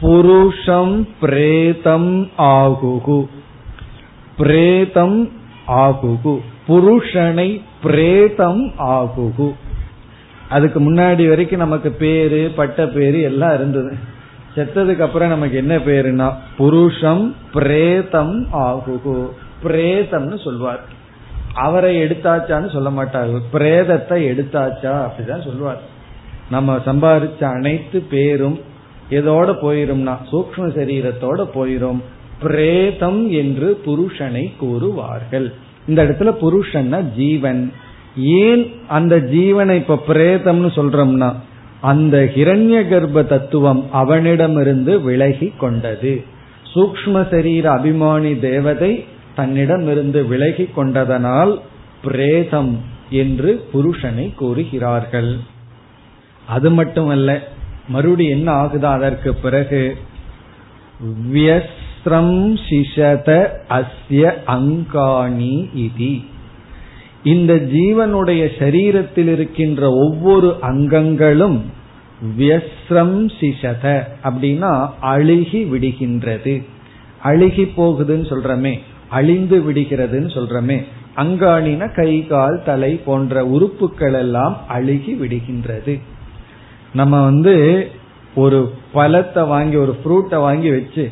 [0.00, 3.26] புருஷம் பிரேதம் ஆகுகு.
[4.36, 5.30] பிரேதம்
[5.68, 6.40] ஆகுகு.
[6.68, 9.52] புருஷனை பிரேதம் ஆகுகு.
[10.48, 13.96] அதுக்கு முன்னாடி வரைக்கும் நமக்கு பேரு பட்ட பேரு எல்லாம் இருந்தது.
[14.54, 19.28] செத்ததுக்கு அப்புறம் நமக்கு என்ன பேருனா புருஷம் பிரேதம் ஆகுகு.
[19.64, 21.02] பிரேதம்னு சொல்வார்.
[21.54, 24.94] அவரை எடுத்தாச்சான்னு சொல்ல மாட்டார்கள் பிரேதத்தை எடுத்தாச்சா?
[25.06, 25.80] அப்படிதான் சொல்லுவார்.
[26.50, 28.60] நம்ம சம்பாதிச்ச அனைத்து பேரும்
[29.10, 32.00] எதோட போயிரும்னா சூக்ம சரீரத்தோட போயிரும்.
[32.42, 35.52] பிரேதம் என்று புருஷனை கூறுவார்கள்.
[35.88, 37.72] இந்த இடத்துல புருஷன்னா ஜீவன்.
[38.16, 41.32] ஏன் அந்த ஜீவனை இப்ப பிரேதம்னு சொல்றோம்னா
[41.80, 46.24] அந்த ஹிரண்ய கர்ப்ப தத்துவம் அவனிடமிருந்து விலகி கொண்டது.
[46.74, 49.04] சூக்ம சரீர அபிமானி தேவதை
[49.36, 51.52] தன்னிடமிருந்து விலகி கொண்டதனால்
[52.04, 52.72] பிரேதம்
[53.22, 55.32] என்று புருஷனை கூறுகிறார்கள்.
[56.46, 57.30] அது மட்டுமல்ல
[57.88, 59.82] மறுபடி என்ன ஆகுதா அதற்கு பிறகு
[61.32, 63.30] வியஸ்ரம் சிஷத
[63.78, 64.22] அஸ்ய
[64.56, 66.14] அங்காணி இதி.
[67.32, 71.58] இந்த ஜீவனுடைய சரீரத்தில் இருக்கின்ற ஒவ்வொரு அங்கங்களும்
[72.38, 73.84] வியஸ்ரம் சிஷத
[74.26, 74.72] அப்படின்னா
[75.12, 76.54] அழுகி விடுகின்றது.
[77.22, 78.74] அழுகி போகுதுன்னு சொல்றமே
[79.18, 80.78] அழிந்து விடுகிறதுன்னு சொல்றமே.
[81.22, 85.94] அங்காணின கை கால் தலை போன்ற உறுப்புகள் எல்லாம் அழுகி விடுகின்றது.
[86.94, 87.54] நம்ம வந்து
[88.34, 88.60] ஒரு
[88.92, 91.04] பழத்தை வாங்கி ஒரு ஃப்ரூட்டை வாங்கி வச்சு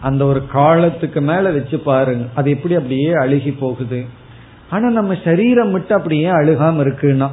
[0.00, 2.24] அந்த ஒரு காலத்துக்கு மேல வச்சு பாருங்க.
[2.34, 4.00] அது எப்படி அப்படியே அழுகி போகுது.
[4.70, 7.28] ஆனா நம்ம சரீரம் மட்டும் அப்படியே அழுகாம இருக்குன்னா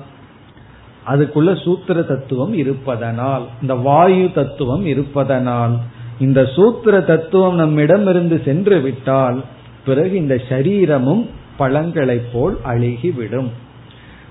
[1.11, 5.74] அதுக்குள்ள சூத்திர தத்துவம் இருப்பதனால் இந்த வாயு தத்துவம் இருப்பதனால்
[6.20, 9.39] இந்த சூத்திர தத்துவம் நம்மிடம் இருந்து சென்று விட்டால்
[9.86, 13.50] பிறகு இந்த சரீரமும் பழங்களை போல் அழுகிவிடும்.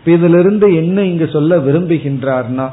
[0.04, 2.70] இதிலிருந்து என்ன இங்கு சொல்ல விரும்புகின்றார்னா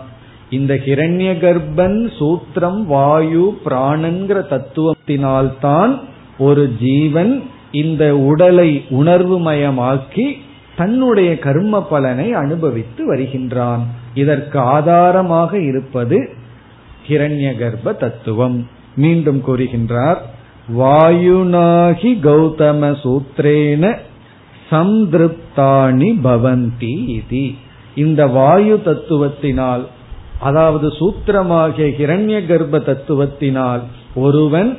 [0.50, 6.00] இந்த ஹிரண்ய கர்ப்பன் சூத்திரம் வாயு பிராணங்கிற தத்துவத்தினால்தான்
[6.40, 10.32] ஒரு ஜீவன் இந்த உடலை உணர்வுமயமாக்கி
[10.76, 13.84] தன்னுடைய கர்ம பலனை அனுபவித்து வருகின்றான்.
[14.14, 16.30] இதற்கு ஆதாரமாக இருப்பது
[17.08, 18.68] ஹிரண்ய கர்ப்ப தத்துவம்.
[18.96, 20.18] மீண்டும் கூறுகின்றார்
[20.78, 23.98] வாயுனாகி கௌதம சூத்திரேன
[24.72, 27.52] சம்திருப்தானி பவந்தி இது.
[27.96, 29.86] இந்த வாயு தத்துவத்தினால்
[30.40, 33.82] அதாவது சூத்திரமாகிய ஹிரண்ய கர்ப்ப தத்துவத்தினால்
[34.16, 34.78] ஒருவன்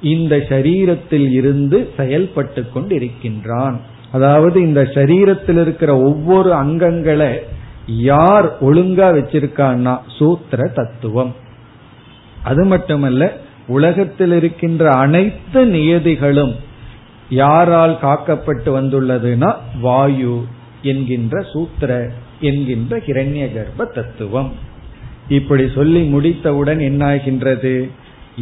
[0.00, 3.76] இந்த சரீரத்தில் இருந்து செயல்பட்டு கொண்டிருக்கின்றான்.
[4.12, 7.32] அதாவது இந்த சரீரத்தில் இருக்கிற ஒவ்வொரு அங்கங்களை
[7.86, 11.34] யார் ஒழுங்கா வச்சிருக்கான்னா சூத்திர தத்துவம்.
[12.42, 13.32] அது மட்டுமல்ல
[13.70, 16.54] உலகத்தில் இருக்கின்ற அனைத்து நியதிகளும்
[17.30, 20.44] யாரால் காக்கப்பட்டு வந்துள்ளதுனா வாயு
[20.82, 22.10] என்கின்ற சூத்திர
[22.40, 24.52] என்கின்ற ஹிரண்ய கர்ப்ப தத்துவம்.
[25.28, 27.90] இப்படி சொல்லி முடித்தவுடன் என்னாகின்றது?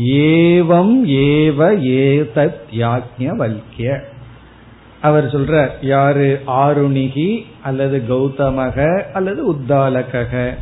[0.05, 1.61] ஏவம் ஏவ
[1.95, 4.01] ஏதத் யாக்ஞவல்கிய
[5.01, 10.55] அவர் சொல்ற யாரு ஆருணிகி அல்லது கௌதமக அல்லது உத்தாலக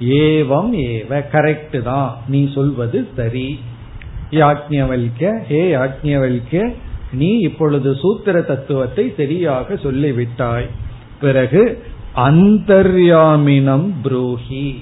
[0.00, 3.60] ஏவம் ஏவ கரெக்ட் தான் நீ சொல்வது சரி.
[4.32, 6.74] யாக்ஞவல்க ஹே யாக்ஞவல்க
[7.12, 10.68] நீ இப்பொழுது சூத்திர தத்துவத்தை சரியாக சொல்லிவிட்டாய்.
[11.20, 11.82] பிறகு
[12.16, 14.76] அந்தர்யாமினம் புரூஹி.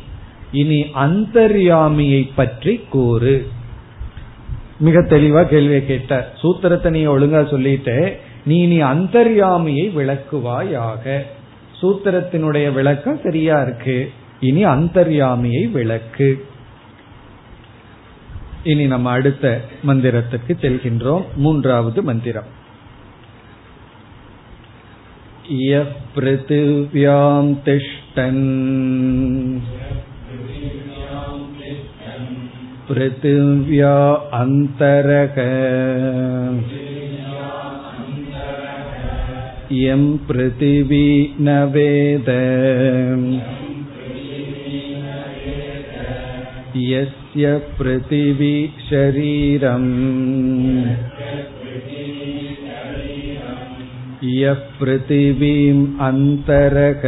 [0.53, 3.46] இனி அந்தர்யாமியை பற்றி கூறு.
[4.78, 6.32] மிக தெளிவா கேள்வியை கேட்ட.
[6.42, 11.20] சூத்திரத்தை நீ ஒழுங்கா சொல்லிட்டு நீ நீ அந்தர்யாமியை விளக்குவாயாக.
[11.82, 14.11] சூத்திரத்தினுடைய விளக்கம் சரியா இருக்கு.
[14.40, 16.44] இனி அந்தர்யாமியை விளக்கு.
[18.63, 19.47] இனி நம்ம அடுத்த
[19.88, 22.51] மந்திரத்துக்கு செல்கின்றோம் மூன்றாவது மந்திரம்
[25.66, 28.45] यपृथिव्यां तिष्ठन्
[32.88, 33.93] पृथिव्या
[34.34, 35.38] अन्तरक
[39.76, 41.07] यं पृथिवी
[41.39, 42.30] न वेद
[46.78, 48.55] यस्य पृथिवी
[48.89, 49.91] शरीरम्
[54.24, 57.03] यः पृथिवीम् अन्तरक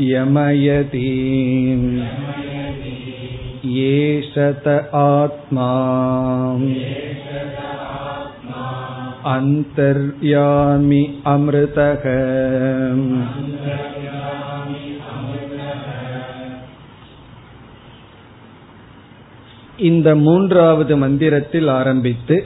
[0.00, 1.08] यमयति
[3.78, 5.70] येषत आत्मा
[9.34, 11.02] अन्तर्यामि
[11.34, 12.04] अमृतः
[19.77, 22.45] இந்த மூன்றாவது மந்திரத்தில் ஆரம்பித்து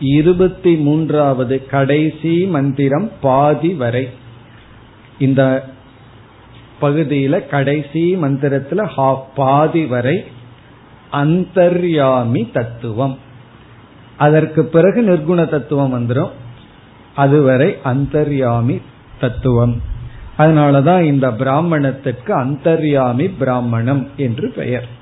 [0.00, 4.08] இருபத்தி மூன்றாவது கடைசி மந்திரம் பாதி வரை.
[5.18, 5.68] இந்த
[6.80, 10.24] பகுதியில கடைசி மந்திரத்துல பாதி வரை
[11.12, 13.18] அந்தர்யாமி தத்துவம்.
[14.16, 16.30] அதற்கு பிறகு நிர்குண தத்துவம் வந்துடும்
[17.14, 18.80] அதுவரை அந்தர்யாமி
[19.20, 19.82] தத்துவம்.
[20.38, 24.96] அதனாலதான் இந்த பிராமணத்திற்கு அந்தர்யாமி பிராமணம் என்று பெயர்.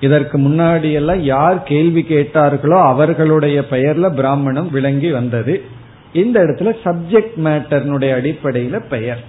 [0.00, 5.64] இதற்கு முன்னாடி எல்லாம் யார் கேள்வி கேட்டார்களோ அவர்களுடைய பெயர்ல பிராமணம் விளங்கி வந்தது.
[6.12, 9.24] இந்த இடத்துல சப்ஜெக்ட் மேட்டர்னுடைய அடிப்படையில பெயர்.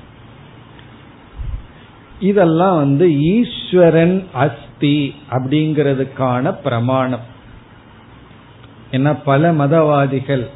[2.20, 7.26] இதெல்லாம் வந்து ஈஸ்வரன் அஸ்தி அப்படிங்கிறதுக்கான பிரமாணம்.
[8.92, 10.48] என்ன பல மதவாதிகள்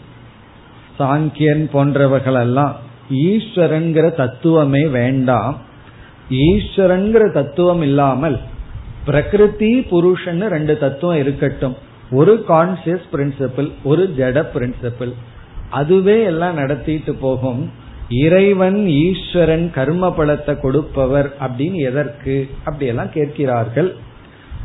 [0.99, 2.76] சாங்கியன் போன்றவர்கள் எல்லாம்
[3.13, 5.57] ஈஸ்வரன்கிற தத்துவமே வேண்டாம்.
[6.30, 8.39] ஈஸ்வரன்கிற தத்துவம் இல்லாமல்
[9.06, 11.76] பிரகிருதி புருஷன் ரெண்டு தத்துவம் இருக்கட்டும்.
[12.12, 15.14] ஒரு கான்சியஸ் பிரின்சிபிள் ஒரு ஜட பிரின்சிபிள்
[15.70, 17.72] அதுவே எல்லாம் நடத்திட்டு போகும்.
[18.10, 22.49] இறைவன் ஈஸ்வரன் கர்ம பலத்தை கொடுப்பவர் அப்படின்னு எதற்கு?
[22.64, 23.95] அப்படியெல்லாம் கேட்கிறார்கள்.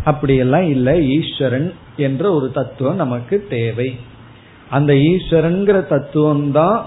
[0.05, 1.21] அப்படியெல்லாம் இல்லை.
[1.21, 3.99] ஈஸ்வரன் என்ற ஒரு தத்துவம் நமக்கு தேவை.
[4.71, 6.87] அந்த ஈஸ்வரன்கிற தத்துவம் தான்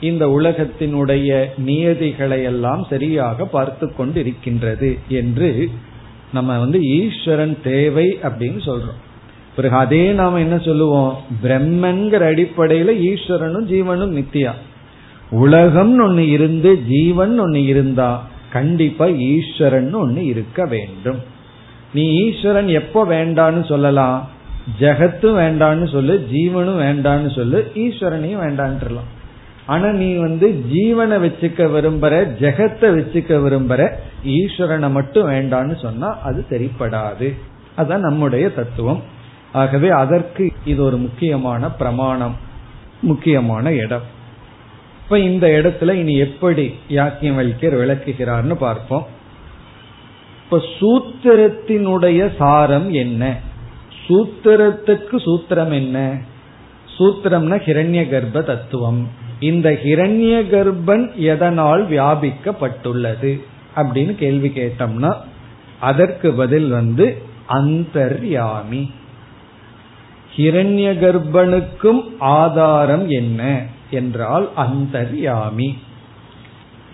[0.00, 5.68] இந்த உலகத்தினுடைய நியதிகளை எல்லாம் சரியாக பார்த்து கொண்டிருக்கின்றது என்று
[6.34, 9.00] நம்ம வந்து ஈஸ்வரன் தேவை அப்படின்னு சொல்றோம்.
[9.56, 11.10] பிறகு அதே நாம என்ன சொல்லுவோம்?
[11.42, 14.52] பிரம்மன்கிற அடிப்படையில ஈஸ்வரனும் ஜீவனும் நித்தியா.
[15.30, 18.10] உலகம் ஒன்னு இருந்து ஜீவன் ஒன்னு இருந்தா
[18.52, 21.20] கண்டிப்பா ஈஸ்வரன் ஒன்னு இருக்க வேண்டும்.
[21.94, 24.18] நீ ஈஸ்வரன் எப்போ வேண்டான்னு சொல்லலாம்?
[24.80, 29.10] ஜெகத்தும் வேண்டான்னு சொல்லு ஜீவனும் வேண்டான்னு சொல்லு ஈஸ்வரனையும் வேண்டான்ட்டுலாம்
[29.66, 33.92] ஆனா நீ வந்து ஜீவனை வச்சுக்க விரும்புற ஜெகத்தை வச்சுக்க விரும்புற
[34.24, 37.34] ஈஸ்வரனை மட்டும் வேண்டான்னு சொன்னா அது சரிப்படாது.
[37.76, 39.02] அதான் நம்முடைய தத்துவம்.
[39.52, 42.36] ஆகவே அதற்கு இது ஒரு முக்கியமான பிரமாணம்
[43.00, 44.12] முக்கியமான இடம்.
[45.04, 49.06] இப்ப இந்த இடத்துல இனி எப்படி யாக்கியம் வைக்கர் விளக்குகிறார்னு பார்ப்போம்.
[50.44, 53.40] இப்ப சூத்திரத்தினுடைய சாரம் என்ன?
[54.08, 56.18] சூத்திரத்துக்கு சூத்திரம் என்ன?
[56.98, 59.08] சூத்திரம்னா ஹிரண்ய கர்ப்ப தத்துவம்.
[59.40, 63.40] இந்த ஹிரண்ய கர்ப்பன் எதனால் வியாபிக்கப்பட்டுள்ளது
[63.76, 65.14] அப்படின்னு கேள்வி கேட்டோம்னா
[65.80, 68.90] அதற்கு பதில் வந்து அந்தர்யாமி.
[70.36, 75.74] ஹிரண்ய கர்ப்பனுக்கும் ஆதாரம் என்ன என்றால் அந்தர்யாமி.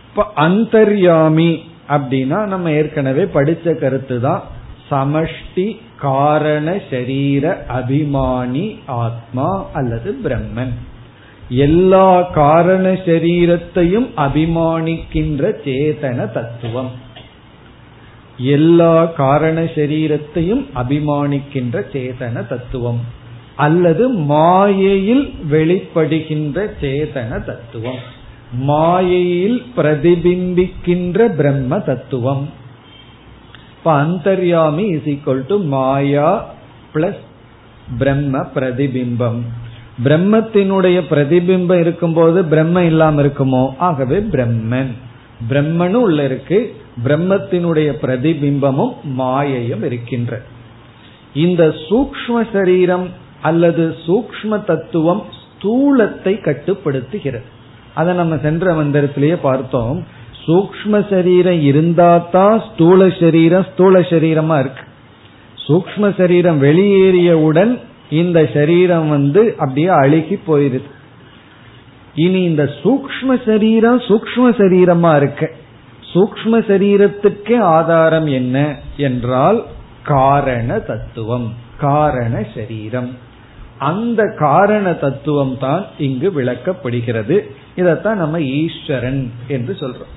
[0.08, 4.42] இப்ப அந்தர்யாமி அப்படின்னா நம்ம ஏற்கனவே படிச்ச கருத்து தான்
[4.90, 10.72] சமஷ்டி காரண சரீர அபிமானி ஆத்மா அல்லது பிரம்மன்.
[11.50, 16.90] எல்லா காரண சரீரத்தையும் அபிமானிக்கின்ற சேதன தத்துவம்.
[18.36, 23.00] எல்லா காரண சரீரத்தையும் அபிமானிக்கின்ற சேதன தத்துவம்.
[23.56, 28.18] அல்லது மாயையில் வெளிப்படுகின்ற சேதன தத்துவம்.
[28.52, 32.48] மாயையில் பிரதிபிம்பிக்கின்ற பிரம்ம தத்துவம்.
[33.78, 36.54] இப்ப அந்தர்யாமி இஸ் ஈக்வல் டு மாயா
[36.94, 37.22] பிளஸ்
[37.98, 39.40] பிரம்ம பிரதிபிம்பம்.
[40.04, 43.74] பிரம்மத்தினுடைய பிரதிபிம்பம் இருக்கும்போது பிரம்ம இல்லாம இருக்குமோ?
[43.78, 44.90] ஆகவே பிரம்மன்.
[45.50, 46.76] பிரம்மனும் உள்ள இருக்கு.
[47.04, 50.42] பிரம்மத்தினுடைய பிரதிபிம்பமும் மாயையும் இருக்கின்ற.
[51.34, 53.08] இந்த சூக்ம சரீரம்
[53.42, 57.42] அல்லது சூக்ம தத்துவம் ஸ்தூலத்தை கட்டுப்படுத்துகிறது.
[57.94, 60.06] அதை நம்ம சென்ற மந்திரத்திலேயே பார்த்தோம்.
[60.46, 64.84] சூக்ம சரீரம் இருந்தாதான் ஸ்தூல சரீரம் ஸ்தூல சரீரமா இருக்கு.
[65.66, 67.78] சூக்ம சரீரம் வெளியேறியவுடன்
[68.10, 70.90] இந்த சரீரம் வந்து அப்படியே அழுகி போயிருது.
[72.14, 75.56] இனி இந்த சூக்ம சரீரம் சூக்ம சரீரமா இருக்கு.
[76.12, 79.64] சூக்ம சரீரத்துக்கே ஆதாரம் என்ன என்றால்
[80.04, 83.16] காரண தத்துவம் காரண சரீரம்.
[83.78, 87.40] அந்த காரண தத்துவம் தான் இங்கு விளக்கப்படுகிறது.
[87.76, 90.14] இதத்தான் நம்ம ஈஸ்வரன் என்று சொல்றோம்.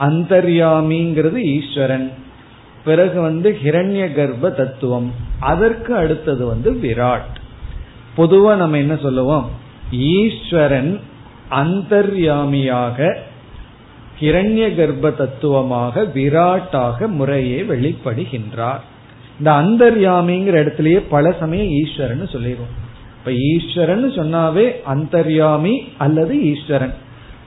[0.00, 2.10] அந்தர்யாமிங்கிறது ஈஸ்வரன்.
[2.84, 5.12] பிறகு வந்து ஹிரண்ய கர்ப்ப தத்துவம்.
[5.40, 7.34] அதற்கு அடுத்தது வந்து விராட்.
[8.16, 9.50] பொதுவா நம்ம என்ன சொல்லுவோம்?
[9.90, 11.00] ஈஸ்வரன்
[11.50, 13.16] அந்தர்யாமியாக
[14.20, 18.80] ஹிரண்ய கர்ப்ப தத்துவமாக விராட்டாக முறையே வெளிப்படுகின்றார்.
[19.38, 22.88] இந்த அந்தர்யாமிங்கிற இடத்துலயே பல சமயம் ஈஸ்வரன் சொல்லிடுவோம்.
[23.18, 26.94] இப்ப ஈஸ்வரன் சொன்னாவே அந்தர்யாமி அல்லது ஈஸ்வரன்.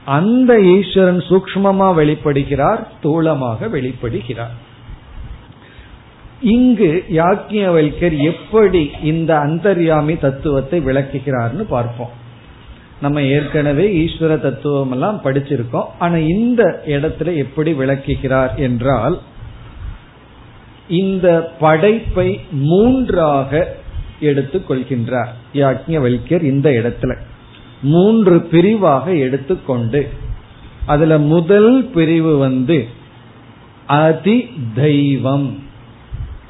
[0.04, 4.54] அந்த ஈஸ்வரன் சூக்மமா வெளிப்படுகிறார் தூளமாக வெளிப்படுகிறார்.
[6.44, 12.10] இங்கு யாக்கியவல்கர் எப்படி இந்த அந்தர்யாமி தத்துவத்தை விளக்குகிறார்னு பார்ப்போம்.
[13.00, 15.86] நம்ம ஏற்கனவே ஈஸ்வர தத்துவம் எல்லாம் படிச்சிருக்கோம்.
[15.98, 19.18] ஆனா இந்த இடத்துல எப்படி விளக்குகிறார் என்றால்
[20.88, 23.76] இந்த படைப்பை மூன்றாக
[24.20, 27.16] எடுத்துக்கொள்கின்றார் கொள்கின்றார் யாக்ஞவல்யர் இந்த இடத்துல.
[27.82, 30.08] மூன்று பிரிவாக எடுத்துக்கொண்டு
[30.86, 32.86] அதுல முதல் பிரிவு வந்து
[33.86, 35.62] அதி தெய்வம்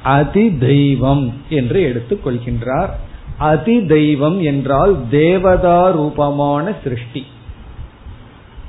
[0.05, 2.89] அதி தெய்வம் என்று எடுத்துக் கொள்கின்றார்.
[3.37, 7.25] அதி தெய்வம் என்றால் தேவதா ரூபமான சிருஷ்டி.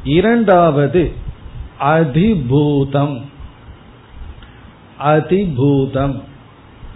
[0.05, 1.13] இரண்டாவது
[1.81, 3.21] அதிபூதம்.
[5.05, 6.21] அதிபூதம்.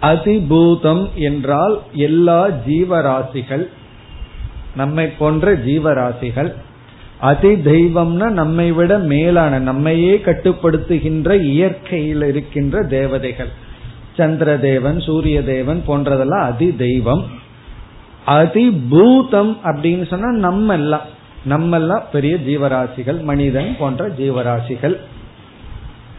[0.01, 3.67] அதிபூதம் என்றால் எல்லா ஜீவராசிகள்
[4.75, 6.53] நம்மை போன்ற ஜீவராசிகள்.
[7.19, 13.69] அதி தெய்வம்னா நம்மை விட மேலான நம்மையே கட்டுப்படுத்துகின்ற இயற்கையில் இருக்கின்ற தேவதைகள்.
[14.17, 17.39] சந்திரதேவன் சூரிய தேவன் போன்றதெல்லாம் அதி தெய்வம்
[18.25, 24.97] அதி பூதம் அப்படின்னு சொன்னா நம்ம எல்லாம் நம்ம எல்லாம் பெரிய ஜீவராசிகள் மனிதன் போன்ற ஜீவராசிகள்.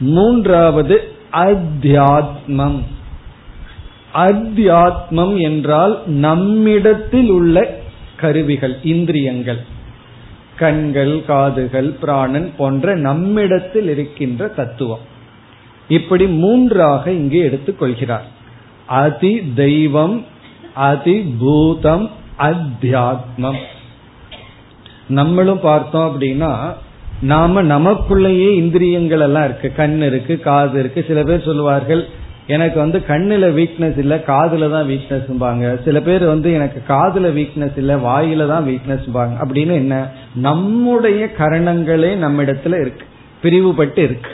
[0.01, 2.81] மூன்றாவது அத்தியாத்மம்.
[4.15, 7.79] அத்தியாத்மம் என்றால் நம்மிடத்தில் உள்ள
[8.17, 9.65] கருவிகள் இந்திரியங்கள்.
[10.57, 15.11] கண்கள் காதுகள் பிராணன் போன்ற நம்மிடத்தில் இருக்கின்ற தத்துவம்.
[15.89, 18.27] இப்படி மூன்றாக இங்கே எடுத்துக் கொள்கிறார்.
[18.87, 20.25] அதி தெய்வம்
[20.75, 23.57] அதி பூதம் அத்தியாத்மம்.
[25.09, 26.73] நம்மளும் பார்த்தோம் அப்படின்னா
[27.21, 29.73] நாம நமக்குள்ளேயே இந்திரியங்கள் எல்லாம் இருக்கு.
[29.73, 31.05] கண் இருக்கு காது இருக்கு.
[31.07, 32.09] சில பேர் சொல்லுவார்கள்
[32.47, 37.97] எனக்கு வந்து கண்ணுல வீக்னஸ் இல்ல காதுல தான் வீக்னஸ் சில பேர் வந்து எனக்கு காதுல வீக்னஸ் இல்ல
[37.97, 40.09] வாயில தான் வீக்னஸ் அப்படின்னு என்ன?
[40.35, 43.07] நம்முடைய கரணங்களே நம்ம இடத்துல இருக்கு.
[43.43, 44.31] பிரிவுபட்டு இருக்கு.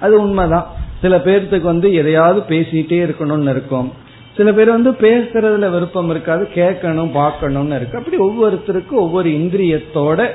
[0.00, 0.75] அது உண்மைதான்.
[1.00, 3.92] சில பேர்த்துக்கு வந்து எதையாவது பேசிட்டே இருக்கணும்னு இருக்கும்.
[4.36, 7.98] சில பேர் வந்து பேசுறதுல விருப்பம் இருக்காது கேட்கணும் பார்க்கணும்னு இருக்கு.
[7.98, 10.28] அப்படி ஒவ்வொருத்தருக்கும் ஒவ்வொரு இந்திரியத்தோட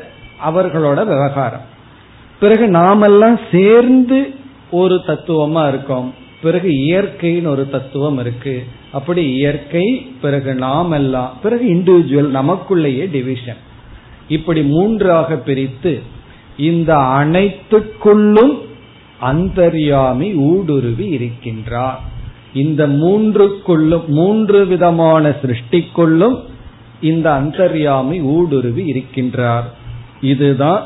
[0.46, 1.62] அவர்களோட விவகாரம்.
[2.40, 4.34] பிறகு நாமெல்லாம் சேர்ந்து
[4.72, 6.14] ஒரு தத்துவமா இருக்கோம்.
[6.42, 8.64] பிறகு இயற்கைன்னு ஒரு தத்துவம் இருக்கு.
[8.92, 13.58] அப்படி இயற்கை பிறகு நாம் எல்லாம் பிறகு இண்டிவிஜுவல் நமக்குள்ளேயே டிவிஷன்
[14.28, 16.02] இப்படி மூன்றாக பிரித்து
[16.58, 18.70] இந்த அனைத்துக்குள்ளும்
[19.22, 22.00] அந்தர்யாமி ஊடுருவி இருக்கின்றார்.
[22.54, 26.38] இந்த மூன்றுக்குள்ளும் மூன்று விதமான சிருஷ்டிக்குள்ளும்
[27.02, 29.68] இந்த அந்தர்யாமி ஊடுருவி இருக்கின்றார்.
[30.22, 30.82] இதுதான்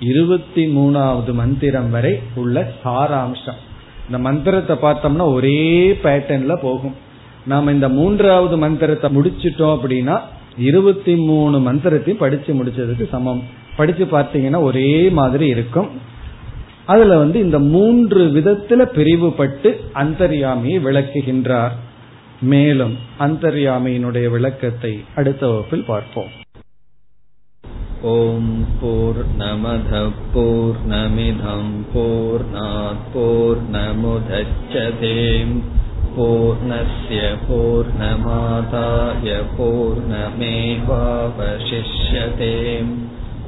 [0.00, 3.60] இருபத்தி மூணாவது மந்திரம் வரை உள்ள சாராம்சம்.
[4.06, 6.94] இந்த மந்திரத்தை பார்த்தோம்னா ஒரே பேட்டர்ன்ல போகும்.
[7.46, 10.20] நாம இந்த மூன்றாவது மந்திரத்தை முடிச்சிட்டோம் அப்படின்னா
[10.58, 13.42] இருபத்தி மூணு மந்திரத்தையும் படிச்சு முடிச்சதுக்கு சமம்.
[13.76, 15.88] படிச்சு பார்த்தீங்கன்னா ஒரே மாதிரி இருக்கும்.
[16.87, 21.75] அதுல வந்து இந்த மூன்று விதத்துல பிரிவுபட்டு அந்தர்யாமியை விளக்குகின்றார்
[22.45, 26.31] மேலும் அந்தர்யாமியினுடைய விளக்கத்தை அடுத்த வகுப்பில் பார்ப்போம்
[28.05, 28.47] ॐ
[28.79, 35.11] पूर्णमधः पूर्णमिधम् पूर्णात् पूर्णमुदच्छते
[36.15, 40.41] पूर्णस्य पूर्णमादाय पूर्णमेवावशिष्यते